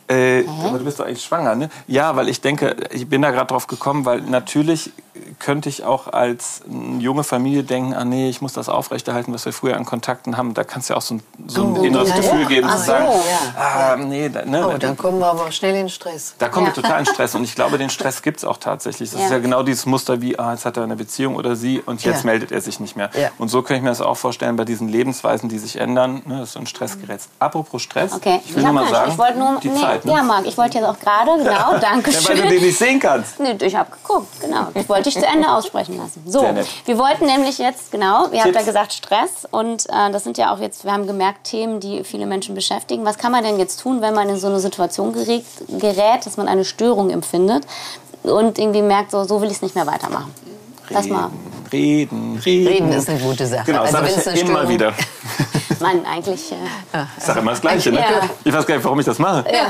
äh, 0.08 0.44
aber 0.66 0.78
du 0.78 0.84
bist 0.84 0.98
doch 1.00 1.06
eigentlich 1.06 1.24
schwanger, 1.24 1.54
ne? 1.54 1.70
Ja, 1.86 2.16
weil 2.16 2.28
ich 2.28 2.40
denke, 2.40 2.76
ich 2.90 3.08
bin 3.08 3.22
da 3.22 3.30
gerade 3.30 3.46
drauf 3.46 3.66
gekommen, 3.66 4.04
weil 4.04 4.20
natürlich 4.20 4.92
könnte 5.38 5.68
ich 5.68 5.84
auch 5.84 6.08
als 6.08 6.62
junge 6.98 7.24
Familie 7.24 7.64
denken, 7.64 7.94
ah 7.94 8.04
nee, 8.04 8.28
ich 8.28 8.40
muss 8.40 8.52
das 8.52 8.68
aufrechterhalten, 8.68 9.32
was 9.32 9.44
wir 9.44 9.52
früher 9.52 9.76
an 9.76 9.84
Kontakten 9.84 10.36
haben. 10.36 10.54
Da 10.54 10.64
kannst 10.64 10.88
du 10.88 10.94
ja 10.94 10.98
auch 10.98 11.02
so 11.02 11.14
ein, 11.14 11.22
so 11.46 11.62
ein 11.62 11.76
Oh, 11.78 11.82
inneres 11.82 12.10
ja, 12.10 12.16
Gefühl 12.16 12.42
ja. 12.42 12.48
geben, 12.48 12.66
Ach 12.70 12.76
zu 12.76 12.80
so, 12.80 12.86
sagen, 12.86 13.04
ja. 13.06 13.60
ah, 13.60 13.96
nee, 13.96 14.28
da, 14.28 14.44
ne, 14.44 14.68
Oh, 14.68 14.78
dann 14.78 14.96
kommen 14.96 15.18
wir 15.18 15.26
aber 15.26 15.50
schnell 15.52 15.74
in 15.74 15.88
Stress. 15.88 16.34
da 16.38 16.48
kommen 16.48 16.66
wir 16.66 16.74
total 16.74 17.00
in 17.00 17.06
Stress. 17.06 17.34
Und 17.34 17.44
ich 17.44 17.54
glaube, 17.54 17.78
den 17.78 17.90
Stress 17.96 18.22
gibt 18.22 18.38
es 18.38 18.44
auch 18.44 18.56
tatsächlich. 18.56 19.10
Das 19.10 19.20
ist 19.20 19.30
ja 19.30 19.38
genau 19.38 19.62
dieses 19.62 19.84
Muster 19.86 20.20
wie, 20.22 20.38
ah, 20.38 20.52
jetzt 20.52 20.64
hat 20.64 20.76
er 20.76 20.84
eine 20.84 20.96
Beziehung 20.96 21.36
oder 21.36 21.56
sie 21.56 21.80
und 21.84 22.02
jetzt 22.04 22.24
meldet 22.24 22.52
er 22.52 22.60
sich 22.60 22.80
nicht 22.80 22.96
mehr. 22.96 23.10
Und 23.38 23.48
so 23.48 23.62
kann 23.62 23.76
ich 23.76 23.82
mir 23.82 23.90
das 23.90 24.00
auch 24.00 24.16
vorstellen 24.16 24.56
bei 24.56 24.64
diesen 24.64 24.88
Lebensweisen, 24.88 25.48
die 25.48 25.58
sich 25.58 25.76
ändern, 25.76 26.22
ne, 26.24 26.38
dass 26.40 26.52
so 26.52 26.60
ein 26.60 26.66
Stress 26.66 26.98
gerät. 27.00 27.20
Apropos 27.38 27.82
Stress, 27.82 28.12
Okay, 28.14 28.40
ich 28.44 28.54
will 28.54 28.64
hab 28.64 28.72
nur 28.72 28.82
mal 28.82 28.90
sagen, 28.90 29.12
ich 29.12 29.18
wollte 29.18 29.38
nur, 29.38 29.60
die 29.60 29.68
nee, 29.68 29.80
Zeit. 29.80 29.91
Ne? 30.04 30.12
Ja, 30.12 30.22
Marc, 30.22 30.46
ich 30.46 30.56
wollte 30.58 30.78
jetzt 30.78 30.86
auch 30.86 30.98
gerade, 30.98 31.42
genau, 31.42 31.78
danke 31.80 32.10
Ja, 32.12 32.16
weil 32.28 32.36
schön. 32.36 32.44
du 32.48 32.50
den 32.54 32.62
nicht 32.62 32.78
sehen 32.78 32.98
kannst. 33.00 33.38
Nee, 33.40 33.56
ich 33.60 33.74
habe 33.76 33.90
geguckt, 33.90 34.40
genau. 34.40 34.66
Ich 34.74 34.88
wollte 34.88 35.04
dich 35.10 35.14
zu 35.18 35.26
Ende 35.26 35.50
aussprechen 35.50 35.96
lassen. 35.98 36.22
So, 36.26 36.40
Sehr 36.40 36.52
nett. 36.52 36.66
wir 36.84 36.98
wollten 36.98 37.26
nämlich 37.26 37.58
jetzt, 37.58 37.90
genau, 37.92 38.26
ihr 38.32 38.38
habt 38.40 38.44
Tipps. 38.52 38.58
ja 38.60 38.62
gesagt 38.64 38.92
Stress 38.92 39.46
und 39.50 39.86
äh, 39.90 40.10
das 40.10 40.24
sind 40.24 40.38
ja 40.38 40.52
auch 40.54 40.58
jetzt, 40.60 40.84
wir 40.84 40.92
haben 40.92 41.06
gemerkt, 41.06 41.44
Themen, 41.44 41.80
die 41.80 42.04
viele 42.04 42.26
Menschen 42.26 42.54
beschäftigen. 42.54 43.04
Was 43.04 43.18
kann 43.18 43.32
man 43.32 43.44
denn 43.44 43.58
jetzt 43.58 43.80
tun, 43.80 44.00
wenn 44.00 44.14
man 44.14 44.28
in 44.28 44.36
so 44.38 44.46
eine 44.48 44.60
Situation 44.60 45.12
gerät, 45.12 45.44
gerät 45.68 46.24
dass 46.26 46.36
man 46.36 46.48
eine 46.48 46.64
Störung 46.64 47.10
empfindet 47.10 47.64
und 48.22 48.58
irgendwie 48.58 48.82
merkt, 48.82 49.10
so, 49.10 49.24
so 49.24 49.40
will 49.40 49.48
ich 49.48 49.56
es 49.56 49.62
nicht 49.62 49.74
mehr 49.74 49.86
weitermachen? 49.86 50.32
Lass 50.90 51.06
mal. 51.08 51.30
Reden, 51.72 52.38
reden. 52.44 52.66
Reden 52.68 52.92
ist 52.92 53.08
eine 53.08 53.18
gute 53.18 53.46
Sache. 53.46 53.64
Genau, 53.64 53.82
das 53.84 53.94
Also 53.94 54.08
sage 54.08 54.20
ich 54.20 54.24
ja 54.26 54.30
eine 54.32 54.40
immer 54.40 54.50
Störung- 54.60 54.68
wieder. 54.68 54.92
man 55.82 56.04
eigentlich. 56.06 56.52
Äh, 56.52 57.04
ich 57.18 57.24
sage 57.24 57.40
immer 57.40 57.50
das 57.50 57.60
Gleiche. 57.60 57.92
Ne? 57.92 58.00
Ja. 58.00 58.28
Ich 58.44 58.52
weiß 58.52 58.66
gar 58.66 58.74
nicht, 58.76 58.84
warum 58.84 58.98
ich 59.00 59.06
das 59.06 59.18
mache. 59.18 59.44
Ja. 59.52 59.66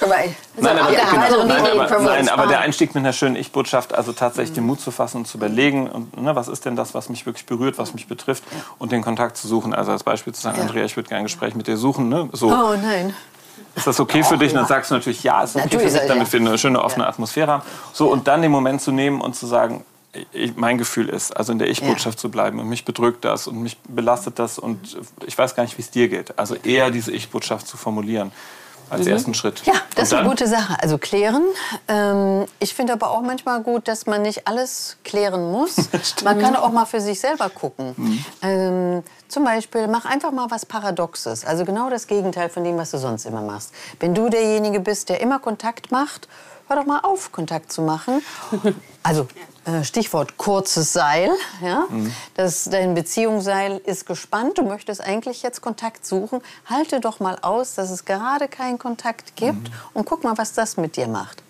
Guck 0.00 0.08
mal. 0.08 0.24
Nein, 0.58 0.78
aber, 0.78 0.90
genau, 0.90 1.20
also 1.20 1.44
nein, 1.44 1.66
aber, 1.66 2.00
nein, 2.00 2.28
aber 2.28 2.46
der. 2.46 2.60
Einstieg 2.60 2.94
mit 2.94 3.02
einer 3.02 3.12
schönen 3.12 3.36
Ich-Botschaft, 3.36 3.94
also 3.94 4.12
tatsächlich 4.12 4.54
den 4.54 4.64
Mut 4.64 4.80
zu 4.80 4.90
fassen 4.90 5.18
und 5.18 5.26
zu 5.26 5.36
überlegen, 5.36 5.88
und, 5.90 6.20
ne, 6.20 6.34
was 6.34 6.48
ist 6.48 6.64
denn 6.64 6.74
das, 6.76 6.94
was 6.94 7.08
mich 7.10 7.26
wirklich 7.26 7.44
berührt, 7.46 7.76
was 7.78 7.92
mich 7.94 8.08
betrifft, 8.08 8.42
und 8.78 8.92
den 8.92 9.02
Kontakt 9.02 9.36
zu 9.36 9.46
suchen. 9.48 9.74
Also 9.74 9.92
als 9.92 10.02
Beispiel 10.04 10.32
zu 10.32 10.40
sagen, 10.40 10.56
Ja. 10.56 10.62
Andrea, 10.62 10.84
ich 10.84 10.96
würde 10.96 11.08
gerne 11.08 11.20
ein 11.20 11.26
Gespräch 11.26 11.54
mit 11.54 11.66
dir 11.66 11.76
suchen. 11.76 12.08
Ne? 12.08 12.28
So, 12.32 12.48
Oh 12.48 12.74
nein. 12.82 13.14
ist 13.74 13.86
das 13.86 14.00
okay 14.00 14.22
für 14.22 14.38
dich? 14.38 14.52
Und 14.52 14.56
dann 14.58 14.66
sagst 14.66 14.90
du 14.90 14.94
natürlich, 14.94 15.22
ja, 15.22 15.42
ist 15.42 15.54
okay 15.56 15.64
Natürlich, 15.64 15.88
für 15.88 15.92
mich, 15.92 16.02
ja. 16.02 16.14
damit 16.14 16.32
wir 16.32 16.40
eine 16.40 16.58
schöne 16.58 16.82
offene 16.82 17.06
Atmosphäre 17.06 17.52
haben. 17.52 17.62
So, 17.92 18.08
und 18.08 18.26
dann 18.26 18.40
den 18.42 18.50
Moment 18.50 18.80
zu 18.80 18.90
nehmen 18.92 19.20
und 19.20 19.36
zu 19.36 19.46
sagen, 19.46 19.84
ich, 20.32 20.56
mein 20.56 20.78
Gefühl 20.78 21.08
ist, 21.08 21.36
also 21.36 21.52
in 21.52 21.58
der 21.58 21.68
Ich-Botschaft 21.68 22.18
zu 22.18 22.30
bleiben 22.30 22.58
und 22.58 22.68
mich 22.68 22.84
bedrückt 22.84 23.24
das 23.24 23.46
und 23.46 23.62
mich 23.62 23.78
belastet 23.88 24.38
das 24.38 24.58
und 24.58 24.96
ich 25.26 25.36
weiß 25.36 25.54
gar 25.54 25.62
nicht, 25.62 25.76
wie 25.78 25.82
es 25.82 25.90
dir 25.90 26.08
geht. 26.08 26.38
Also 26.38 26.54
eher 26.54 26.90
diese 26.90 27.12
Ich-Botschaft 27.12 27.66
zu 27.66 27.76
formulieren 27.76 28.32
als 28.90 29.06
ersten 29.06 29.34
Schritt. 29.34 29.62
Ja, 29.64 29.74
das 29.94 30.08
ist 30.08 30.14
eine 30.14 30.28
gute 30.28 30.46
Sache. 30.46 30.76
Also 30.80 30.98
klären. 30.98 31.42
Ähm, 31.88 32.46
ich 32.60 32.74
finde 32.74 32.92
aber 32.92 33.10
auch 33.10 33.22
manchmal 33.22 33.62
gut, 33.62 33.88
dass 33.88 34.06
man 34.06 34.22
nicht 34.22 34.46
alles 34.46 34.96
klären 35.04 35.50
muss. 35.50 35.76
man 36.24 36.38
kann 36.40 36.56
auch 36.56 36.70
mal 36.70 36.86
für 36.86 37.00
sich 37.00 37.20
selber 37.20 37.50
gucken. 37.50 37.94
Mhm. 37.96 38.24
Ähm, 38.42 39.02
zum 39.28 39.44
Beispiel, 39.44 39.88
mach 39.88 40.04
einfach 40.04 40.30
mal 40.30 40.50
was 40.50 40.66
Paradoxes. 40.66 41.44
Also 41.44 41.64
genau 41.64 41.90
das 41.90 42.06
Gegenteil 42.06 42.48
von 42.48 42.64
dem, 42.64 42.76
was 42.76 42.92
du 42.92 42.98
sonst 42.98 43.26
immer 43.26 43.42
machst. 43.42 43.72
Wenn 43.98 44.14
du 44.14 44.28
derjenige 44.28 44.80
bist, 44.80 45.08
der 45.08 45.20
immer 45.20 45.38
Kontakt 45.38 45.90
macht, 45.90 46.28
hör 46.68 46.76
doch 46.76 46.86
mal 46.86 47.00
auf, 47.00 47.32
Kontakt 47.32 47.72
zu 47.72 47.82
machen. 47.82 48.22
Also 49.02 49.28
Stichwort 49.82 50.36
kurzes 50.36 50.92
Seil. 50.92 51.30
Ja? 51.62 51.84
Das, 52.34 52.64
dein 52.64 52.94
Beziehungsseil 52.94 53.78
ist 53.84 54.06
gespannt. 54.06 54.58
Du 54.58 54.62
möchtest 54.62 55.00
eigentlich 55.00 55.42
jetzt 55.42 55.60
Kontakt 55.60 56.06
suchen. 56.06 56.40
Halte 56.70 57.00
doch 57.00 57.18
mal 57.20 57.36
aus, 57.42 57.74
dass 57.74 57.90
es 57.90 58.04
gerade 58.04 58.46
keinen 58.48 58.78
Kontakt 58.78 59.34
gibt 59.36 59.70
und 59.94 60.04
guck 60.06 60.22
mal, 60.24 60.38
was 60.38 60.52
das 60.52 60.76
mit 60.76 60.96
dir 60.96 61.08
macht. 61.08 61.42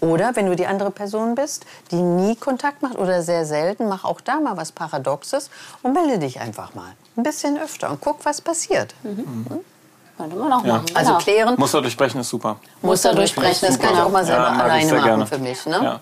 Oder 0.00 0.34
wenn 0.34 0.46
du 0.46 0.56
die 0.56 0.66
andere 0.66 0.90
Person 0.90 1.34
bist, 1.36 1.64
die 1.92 1.96
nie 2.02 2.34
Kontakt 2.36 2.82
macht 2.82 2.98
oder 2.98 3.22
sehr 3.22 3.46
selten, 3.46 3.88
mach 3.88 4.04
auch 4.04 4.20
da 4.20 4.40
mal 4.40 4.56
was 4.56 4.72
Paradoxes 4.72 5.50
und 5.82 5.92
melde 5.92 6.18
dich 6.18 6.40
einfach 6.40 6.74
mal. 6.74 6.92
Ein 7.16 7.22
bisschen 7.22 7.56
öfter 7.58 7.90
und 7.90 8.00
guck, 8.00 8.24
was 8.24 8.40
passiert. 8.40 8.94
könnte 10.18 10.36
man 10.36 10.52
auch 10.52 10.64
Ja. 10.64 10.74
machen. 10.74 10.86
Also 10.94 11.12
genau. 11.12 11.22
klären, 11.22 11.54
Muster 11.58 11.80
durchbrechen 11.80 12.20
ist 12.20 12.28
super. 12.28 12.56
Muster 12.82 13.14
durchbrechen, 13.14 13.68
das 13.68 13.78
kann 13.78 13.94
ich 13.94 14.00
auch 14.00 14.10
mal 14.10 14.24
selber 14.26 14.42
Ja, 14.52 14.62
alleine 14.64 14.92
machen 14.92 15.04
gerne. 15.04 15.26
für 15.26 15.38
mich. 15.38 15.64
Ne? 15.66 15.80
Ja. 15.82 16.00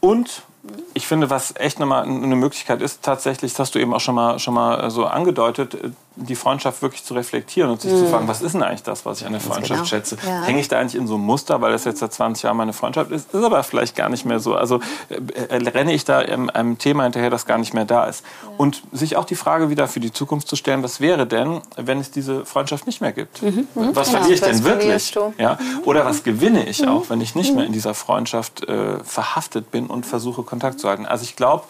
Und 0.00 0.42
ich 0.92 1.06
finde, 1.06 1.30
was 1.30 1.54
echt 1.56 1.80
nochmal 1.80 2.04
eine 2.04 2.36
Möglichkeit 2.36 2.82
ist, 2.82 3.02
tatsächlich, 3.02 3.52
das 3.52 3.60
hast 3.60 3.74
du 3.74 3.78
eben 3.78 3.94
auch 3.94 4.00
schon 4.00 4.14
mal, 4.14 4.38
schon 4.38 4.54
mal 4.54 4.90
so 4.90 5.06
angedeutet, 5.06 5.76
die 6.16 6.34
Freundschaft 6.34 6.82
wirklich 6.82 7.04
zu 7.04 7.14
reflektieren 7.14 7.70
und 7.70 7.80
sich 7.80 7.90
zu 7.90 8.06
fragen, 8.06 8.28
was 8.28 8.42
ist 8.42 8.52
denn 8.52 8.62
eigentlich 8.62 8.82
das, 8.82 9.06
was 9.06 9.20
ich 9.20 9.26
an 9.26 9.32
der 9.32 9.40
Freundschaft 9.40 9.68
genau. 9.68 9.84
schätze? 9.84 10.16
Ja. 10.26 10.42
Hänge 10.42 10.60
ich 10.60 10.68
da 10.68 10.78
eigentlich 10.78 10.96
in 11.00 11.06
so 11.06 11.14
einem 11.14 11.24
Muster, 11.24 11.60
weil 11.62 11.72
das 11.72 11.84
jetzt 11.84 12.00
seit 12.00 12.12
20 12.12 12.42
Jahren 12.42 12.56
meine 12.56 12.72
Freundschaft 12.72 13.10
ist? 13.10 13.32
Ist 13.32 13.44
aber 13.44 13.62
vielleicht 13.62 13.96
gar 13.96 14.08
nicht 14.08 14.26
mehr 14.26 14.40
so. 14.40 14.54
Also 14.54 14.80
äh, 15.08 15.14
äh, 15.48 15.68
renne 15.68 15.94
ich 15.94 16.04
da 16.04 16.18
einem, 16.18 16.50
einem 16.50 16.78
Thema 16.78 17.04
hinterher, 17.04 17.30
das 17.30 17.46
gar 17.46 17.58
nicht 17.58 17.72
mehr 17.72 17.84
da 17.86 18.04
ist. 18.04 18.24
Und 18.58 18.82
sich 18.92 19.16
auch 19.16 19.24
die 19.24 19.36
Frage 19.36 19.70
wieder 19.70 19.88
für 19.88 20.00
die 20.00 20.12
Zukunft 20.12 20.48
zu 20.48 20.56
stellen, 20.56 20.82
was 20.82 21.00
wäre 21.00 21.26
denn, 21.26 21.62
wenn 21.76 22.00
es 22.00 22.10
diese 22.10 22.44
Freundschaft 22.44 22.86
nicht 22.86 23.00
mehr 23.00 23.12
gibt? 23.12 23.40
Was 23.74 24.10
verliere 24.10 24.34
ich 24.34 24.42
Was 24.42 24.48
denn 24.48 24.64
wirklich? 24.64 25.14
Ja? 25.38 25.58
Oder 25.84 26.04
was 26.04 26.22
gewinne 26.22 26.68
ich 26.68 26.86
auch, 26.86 27.08
wenn 27.08 27.20
ich 27.20 27.34
nicht 27.34 27.54
mehr 27.54 27.64
in 27.64 27.72
dieser 27.72 27.94
Freundschaft 27.94 28.68
äh, 28.68 29.02
verhaftet 29.04 29.70
bin 29.70 29.86
und 29.86 30.04
versuche, 30.04 30.42
Kontakt 30.50 30.80
zu 30.80 30.88
halten? 30.88 31.06
Also 31.06 31.24
ich 31.24 31.36
glaube, 31.36 31.64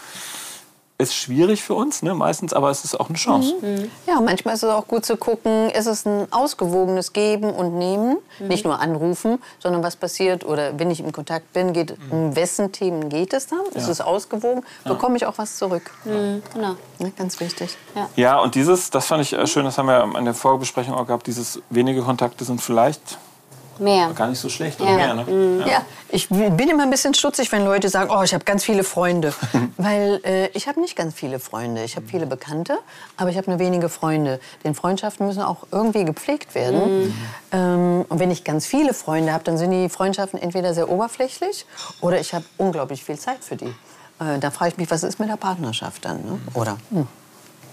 ist 1.01 1.14
schwierig 1.14 1.62
für 1.62 1.75
uns, 1.75 2.03
ne, 2.03 2.14
meistens, 2.14 2.53
aber 2.53 2.71
es 2.71 2.85
ist 2.85 2.99
auch 2.99 3.09
eine 3.09 3.16
Chance. 3.16 3.55
Ja, 4.07 4.21
manchmal 4.21 4.55
ist 4.55 4.62
es 4.62 4.71
auch 4.71 4.87
gut 4.87 5.05
zu 5.05 5.16
gucken, 5.16 5.71
ist 5.71 5.87
es 5.87 6.07
ein 6.07 6.31
ausgewogenes 6.31 7.12
Geben 7.12 7.51
und 7.51 7.79
Nehmen, 7.79 8.19
nicht 8.38 8.64
nur 8.64 8.79
anrufen, 8.81 9.43
sondern 9.59 9.83
was 9.83 9.97
passiert 9.97 10.45
oder 10.45 10.79
wenn 10.79 10.90
ich 10.90 11.01
im 11.01 11.11
Kontakt 11.12 11.53
bin, 11.53 11.73
geht, 11.73 11.97
um 12.11 12.37
wessen 12.37 12.71
Themen 12.73 13.09
geht 13.09 13.33
es 13.33 13.47
dann? 13.47 13.64
Ist 13.75 13.88
es 13.88 14.01
ausgewogen? 14.01 14.62
Bekomme 14.85 15.16
ich 15.16 15.27
auch 15.27 15.38
was 15.38 15.57
zurück? 15.57 15.90
Genau. 16.05 16.77
Ne, 16.99 17.12
ganz 17.16 17.40
wichtig. 17.40 17.77
Ja, 18.16 18.38
und 18.38 18.55
dieses, 18.55 18.90
das 18.90 19.07
fand 19.07 19.23
ich 19.23 19.33
äh, 19.33 19.47
schön, 19.47 19.64
das 19.64 19.79
haben 19.79 19.87
wir 19.87 20.19
in 20.19 20.25
der 20.25 20.35
Vorbesprechung 20.35 20.95
auch 20.95 21.07
gehabt, 21.07 21.27
dieses 21.27 21.62
wenige 21.71 22.03
Kontakte 22.03 22.45
sind 22.45 22.61
vielleicht 22.61 23.19
Mehr. 23.78 24.11
gar 24.14 24.26
nicht 24.28 24.38
so 24.38 24.48
schlecht 24.48 24.78
Ja. 24.80 24.87
mehr. 24.90 25.14
Ne? 25.14 25.64
Ja, 25.66 25.83
ich 26.11 26.28
bin 26.28 26.59
immer 26.68 26.83
ein 26.83 26.90
bisschen 26.90 27.14
stutzig, 27.14 27.50
wenn 27.52 27.64
Leute 27.64 27.88
sagen, 27.88 28.11
oh, 28.14 28.22
ich 28.22 28.35
habe 28.35 28.44
ganz 28.44 28.64
viele 28.64 28.85
Freunde. 28.85 29.33
Weil 29.76 30.20
äh, 30.24 30.48
ich 30.48 30.68
habe 30.68 30.80
nicht 30.80 30.96
ganz 30.96 31.14
viele 31.14 31.38
Freunde. 31.40 31.83
Ich 31.85 31.96
habe 31.96 32.06
viele 32.06 32.26
Bekannte, 32.26 32.78
aber 33.16 33.30
ich 33.30 33.37
habe 33.37 33.48
nur 33.50 33.59
wenige 33.59 33.88
Freunde. 33.88 34.40
Denn 34.64 34.74
Freundschaften 34.74 35.26
müssen 35.26 35.42
auch 35.42 35.66
irgendwie 35.72 36.04
gepflegt 36.04 36.54
werden. 36.54 37.14
Ähm, 37.52 38.04
und 38.09 38.18
wenn 38.18 38.30
ich 38.30 38.44
ganz 38.44 38.66
viele 38.66 38.92
Freunde 38.94 39.33
habe, 39.33 39.44
dann 39.44 39.56
sind 39.56 39.70
die 39.70 39.88
Freundschaften 39.88 40.40
entweder 40.40 40.74
sehr 40.74 40.88
oberflächlich 40.90 41.64
oder 42.00 42.20
ich 42.20 42.35
habe 42.35 42.44
unglaublich 42.59 43.04
viel 43.04 43.18
Zeit 43.18 43.42
für 43.42 43.56
die. 43.56 43.74
Äh, 44.20 44.38
da 44.40 44.50
frage 44.50 44.72
ich 44.72 44.76
mich, 44.76 44.90
was 44.90 45.02
ist 45.02 45.18
mit 45.18 45.28
der 45.30 45.37
Partnerschaft 45.37 46.04
dann? 46.04 46.16
Ne? 46.24 46.38
Oder? 46.54 46.76
Hm. 46.90 47.06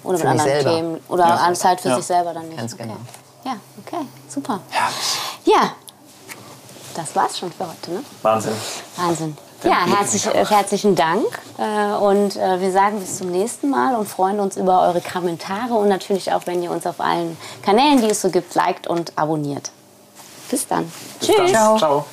Oder 0.04 0.14
mit 0.14 0.22
Für 0.22 0.30
anderen 0.30 0.50
selber. 0.50 0.70
Themen. 0.76 1.00
Oder 1.10 1.26
an 1.42 1.56
Zeit 1.56 1.82
für 1.82 1.90
Ja. 1.90 1.96
sich 1.98 2.06
selber 2.06 2.34
dann 2.34 2.48
nicht. 2.48 2.58
Ganz 2.58 2.74
okay. 2.74 2.84
genau. 2.84 2.98
Ja, 3.44 3.56
okay. 3.86 4.06
Super. 4.30 4.62
Ja. 5.46 5.74
Das 6.98 7.16
war's 7.16 7.38
schon 7.38 7.52
für 7.52 7.68
heute, 7.68 7.92
ne? 7.92 8.04
Wahnsinn. 8.24 8.54
Wahnsinn. 8.96 9.38
Ja, 9.64 9.86
herzlich, 9.86 10.26
herzlichen 10.26 10.96
Dank. 10.96 11.26
Äh, 11.60 11.94
Und 11.96 12.36
äh, 12.36 12.60
wir 12.60 12.72
sagen 12.72 13.00
bis 13.00 13.20
zum 13.20 13.32
nächsten 13.32 13.70
Mal 13.70 13.96
und 13.96 14.08
freuen 14.08 14.40
uns 14.40 14.58
über 14.58 14.82
eure 14.82 15.02
Kommentare 15.02 15.76
und 15.76 15.90
natürlich 15.90 16.34
auch, 16.34 16.42
wenn 16.46 16.64
ihr 16.64 16.72
uns 16.72 16.88
auf 16.88 17.00
allen 17.00 17.38
Kanälen, 17.62 18.02
die 18.02 18.10
es 18.10 18.22
so 18.22 18.30
gibt, 18.32 18.56
liked 18.56 18.88
und 18.88 19.14
abonniert. 19.16 19.70
Bis 20.50 20.68
dann. 20.68 20.92
Bis 21.20 21.28
dann. 21.28 21.46
Tschüss. 21.46 21.52
Ciao. 21.52 22.06